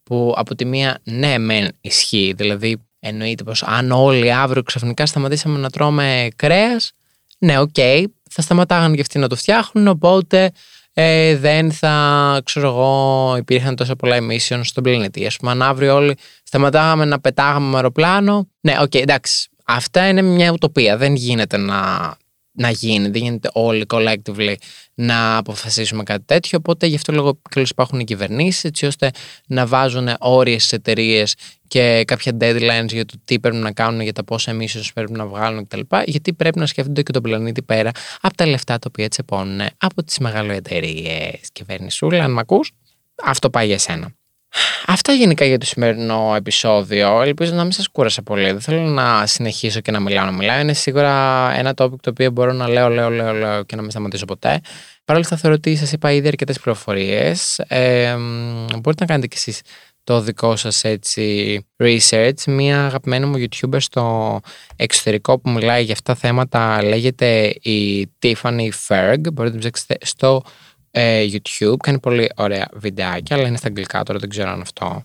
Που 0.03 0.35
από 0.37 0.55
τη 0.55 0.65
μία, 0.65 0.99
ναι, 1.03 1.39
μεν 1.39 1.69
ισχύει, 1.81 2.33
δηλαδή 2.37 2.77
εννοείται 3.01 3.45
πως 3.45 3.63
αν 3.63 3.91
όλοι 3.91 4.33
αύριο 4.33 4.63
ξαφνικά 4.63 5.07
σταματήσαμε 5.07 5.59
να 5.59 5.71
τρώμε 5.71 6.29
κρέας, 6.37 6.93
ναι, 7.39 7.59
OK, 7.59 7.69
okay, 7.77 8.05
θα 8.31 8.43
σταματάγανε 8.43 8.95
και 8.95 9.01
αυτοί 9.01 9.19
να 9.19 9.29
το 9.29 9.37
φτιάχνουν, 9.37 9.89
οπότε 9.89 10.51
ε, 10.93 11.37
δεν 11.37 11.73
θα, 11.73 12.41
ξέρω 12.45 12.69
εγώ, 12.69 13.35
υπήρχαν 13.39 13.77
τόσα 13.77 13.97
πολλά 13.97 14.17
emissions 14.19 14.61
στον 14.63 14.83
πλανήτη. 14.83 15.27
Ας 15.27 15.33
πούμε, 15.39 15.51
αν 15.51 15.63
αύριο 15.63 15.95
όλοι 15.95 16.17
σταματάγαμε 16.43 17.05
να 17.05 17.21
πετάγαμε 17.21 17.69
με 17.69 17.77
αεροπλάνο, 17.77 18.49
ναι, 18.61 18.77
OK, 18.81 18.91
okay, 18.91 19.01
εντάξει, 19.01 19.51
Αυτά 19.73 20.09
είναι 20.09 20.23
μια 20.23 20.53
ουτοπία. 20.53 20.97
Δεν 20.97 21.15
γίνεται 21.15 21.57
να, 21.57 21.77
να 22.61 22.71
γίνει. 22.71 23.09
Δεν 23.09 23.23
γίνεται 23.23 23.51
όλοι 23.53 23.87
collectively 23.89 24.55
να 24.95 25.37
αποφασίσουμε 25.37 26.03
κάτι 26.03 26.25
τέτοιο. 26.27 26.59
Οπότε 26.59 26.87
γι' 26.87 26.95
αυτό 26.95 27.13
λόγο 27.13 27.41
υπάρχουν 27.55 28.01
οι 28.01 28.05
κυβερνήσεις, 28.05 28.65
έτσι 28.65 28.87
ώστε 28.87 29.11
να 29.47 29.67
βάζουν 29.67 30.09
όρια 30.19 30.59
στις 30.59 30.73
εταιρείες 30.73 31.35
και 31.69 32.03
κάποια 32.07 32.37
deadlines 32.41 32.89
για 32.89 33.05
το 33.05 33.15
τι 33.25 33.41
πρέπει 33.41 33.57
να 33.57 33.73
κάνουν, 33.73 34.01
για 34.01 34.13
τα 34.13 34.25
πόσα 34.25 34.57
emissions 34.57 34.89
πρέπει 34.95 35.13
να 35.13 35.27
βγάλουν 35.27 35.67
κτλ. 35.67 35.81
Γιατί 36.05 36.33
πρέπει 36.33 36.59
να 36.59 36.67
σκέφτονται 36.67 37.03
και 37.03 37.13
τον 37.13 37.23
πλανήτη 37.23 37.63
πέρα 37.63 37.91
από 38.21 38.37
τα 38.37 38.47
λεφτά 38.47 38.79
τα 38.79 38.87
οποία 38.89 39.09
τσεπώνουν 39.09 39.61
από 39.79 40.05
τις 40.05 40.19
μεγαλοεταιρείες. 40.19 41.41
Κυβερνησούλα, 41.53 42.25
αν 42.25 42.33
με 42.33 42.41
ακούς, 42.41 42.73
αυτό 43.25 43.51
πάει 43.51 43.67
για 43.67 43.79
σένα. 43.79 44.20
Αυτά 44.87 45.13
γενικά 45.13 45.45
για 45.45 45.59
το 45.59 45.67
σημερινό 45.67 46.33
επεισόδιο. 46.37 47.23
Ελπίζω 47.23 47.55
να 47.55 47.63
μην 47.63 47.73
σας 47.73 47.89
κούρασα 47.89 48.23
πολύ. 48.23 48.45
Δεν 48.45 48.61
θέλω 48.61 48.81
να 48.81 49.27
συνεχίσω 49.27 49.81
και 49.81 49.91
να 49.91 50.01
μιλάω 50.01 50.25
να 50.25 50.33
μιλάω. 50.33 50.61
Είναι 50.61 50.73
σίγουρα 50.73 51.13
ένα 51.57 51.71
topic 51.77 52.01
το 52.01 52.11
οποίο 52.11 52.31
μπορώ 52.31 52.53
να 52.53 52.69
λέω, 52.69 52.89
λέω, 52.89 53.11
λέω, 53.11 53.33
λέω 53.33 53.63
και 53.63 53.77
να 53.77 53.83
μην 53.83 53.91
σταματήσω 53.91 54.25
ποτέ. 54.25 54.61
Παρ' 55.05 55.17
όλα 55.17 55.25
αυτά 55.25 55.37
θεωρώ 55.37 55.57
ότι 55.57 55.77
σας 55.77 55.93
είπα 55.93 56.13
ήδη 56.13 56.29
αρκετές 56.29 56.61
πληροφορίες. 56.61 57.59
Ε, 57.59 58.17
μπορείτε 58.81 59.01
να 59.01 59.07
κάνετε 59.07 59.27
κι 59.27 59.37
εσείς 59.37 59.61
το 60.05 60.21
δικό 60.21 60.57
σας 60.57 60.85
έτσι 60.85 61.67
research. 61.77 62.45
Μία 62.47 62.85
αγαπημένη 62.85 63.27
μου 63.27 63.47
YouTuber 63.49 63.81
στο 63.81 64.41
εξωτερικό 64.77 65.39
που 65.39 65.51
μιλάει 65.51 65.83
για 65.83 65.93
αυτά 65.93 66.13
τα 66.13 66.19
θέματα 66.19 66.83
λέγεται 66.83 67.47
η 67.49 68.11
Tiffany 68.23 68.69
Ferg. 68.89 69.19
Μπορείτε 69.33 69.55
να 69.55 69.61
ψάξετε 69.61 69.97
στο 70.01 70.43
ε, 70.45 70.49
YouTube. 70.93 71.77
Κάνει 71.83 72.01
πολύ 72.01 72.31
ωραία 72.37 72.69
βιντεάκια, 72.73 73.37
αλλά 73.37 73.47
είναι 73.47 73.57
στα 73.57 73.69
αγγλικά 73.69 74.03
τώρα, 74.03 74.19
δεν 74.19 74.29
ξέρω 74.29 74.51
αν 74.51 74.61
αυτό 74.61 75.05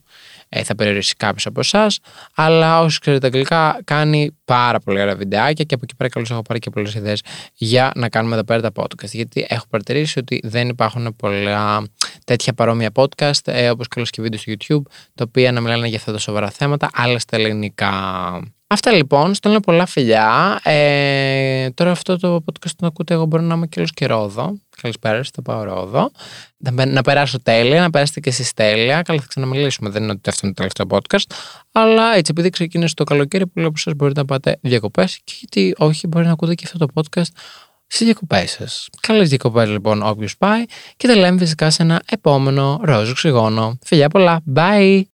ε, 0.49 0.63
θα 0.63 0.75
περιορίσει 0.75 1.15
κάποιος 1.15 1.45
από 1.45 1.59
εσάς. 1.59 1.99
Αλλά 2.35 2.81
όσοι 2.81 2.99
ξέρετε 2.99 3.25
αγγλικά, 3.25 3.79
κάνει 3.83 4.37
πάρα 4.45 4.79
πολύ 4.79 5.01
ωραία 5.01 5.15
βιντεάκια 5.15 5.63
και 5.63 5.73
από 5.75 5.83
εκεί 5.83 5.95
πέρα 5.95 6.09
καλώς 6.09 6.31
έχω 6.31 6.41
πάρει 6.41 6.59
και 6.59 6.69
πολλές 6.69 6.93
ιδέες 6.93 7.21
για 7.53 7.91
να 7.95 8.09
κάνουμε 8.09 8.35
εδώ 8.35 8.43
πέρα 8.43 8.61
τα 8.61 8.71
podcast. 8.75 9.09
Γιατί 9.11 9.45
έχω 9.49 9.65
παρατηρήσει 9.69 10.19
ότι 10.19 10.39
δεν 10.43 10.69
υπάρχουν 10.69 11.15
πολλά 11.15 11.83
τέτοια 12.25 12.53
παρόμοια 12.53 12.89
podcast, 12.95 13.41
ε, 13.43 13.69
όπως 13.69 13.87
καλώς 13.87 14.09
και 14.09 14.21
βίντεο 14.21 14.39
στο 14.39 14.53
YouTube, 14.57 14.91
τα 15.15 15.25
οποία 15.27 15.51
να 15.51 15.61
μιλάνε 15.61 15.87
για 15.87 15.97
αυτά 15.97 16.11
τα 16.11 16.17
σοβαρά 16.17 16.49
θέματα, 16.49 16.89
αλλά 16.93 17.19
στα 17.19 17.35
ελληνικά. 17.37 17.91
Αυτά 18.67 18.91
λοιπόν, 18.91 19.33
στέλνω 19.33 19.59
πολλά 19.59 19.85
φιλιά. 19.85 20.59
Ε, 20.63 21.69
τώρα 21.69 21.91
αυτό 21.91 22.17
το 22.17 22.35
podcast 22.35 22.71
το 22.77 22.85
ακούτε, 22.85 23.13
εγώ 23.13 23.25
μπορώ 23.25 23.43
να 23.43 23.55
είμαι 23.55 23.67
και 23.67 23.83
καιρό 23.93 24.23
εδώ. 24.23 24.59
Καλησπέρα, 24.81 25.21
θα 25.33 25.41
πάω 25.41 25.63
Ρόδο. 25.63 26.11
Να 26.87 27.01
περάσω 27.01 27.41
τέλεια, 27.41 27.81
να 27.81 27.89
περάσετε 27.89 28.19
και 28.19 28.29
εσείς 28.29 28.53
τέλεια. 28.53 29.01
Καλά, 29.01 29.19
θα 29.19 29.25
ξαναμιλήσουμε. 29.27 29.89
Δεν 29.89 30.03
είναι 30.03 30.11
ότι 30.11 30.29
αυτό 30.29 30.47
είναι 30.47 30.55
το 30.55 30.67
τελευταίο 30.67 30.99
podcast. 30.99 31.35
Αλλά 31.71 32.15
έτσι, 32.15 32.31
επειδή 32.31 32.49
ξεκίνησε 32.49 32.93
το 32.93 33.03
καλοκαίρι, 33.03 33.47
πολλοί 33.47 33.65
από 33.65 33.75
εσάς 33.77 33.93
μπορείτε 33.95 34.19
να 34.19 34.25
πάτε 34.25 34.57
διακοπές. 34.61 35.19
Και 35.23 35.33
γιατί 35.39 35.75
όχι, 35.77 36.07
μπορεί 36.07 36.25
να 36.25 36.31
ακούτε 36.31 36.53
και 36.53 36.63
αυτό 36.65 36.77
το 36.77 36.87
podcast 36.93 37.27
στις 37.87 38.05
διακοπές 38.05 38.51
σας. 38.51 38.87
Καλές 38.99 39.29
διακοπές 39.29 39.69
λοιπόν, 39.69 40.01
όποιος 40.01 40.37
πάει. 40.37 40.63
Και 40.97 41.07
τα 41.07 41.15
λέμε 41.15 41.37
φυσικά 41.37 41.69
σε 41.69 41.83
ένα 41.83 42.01
επόμενο 42.05 42.79
ροζ 42.83 43.09
οξυγόνο. 43.09 43.77
Φιλιά 43.83 44.09
πολλά. 44.09 44.41
Bye! 44.55 45.03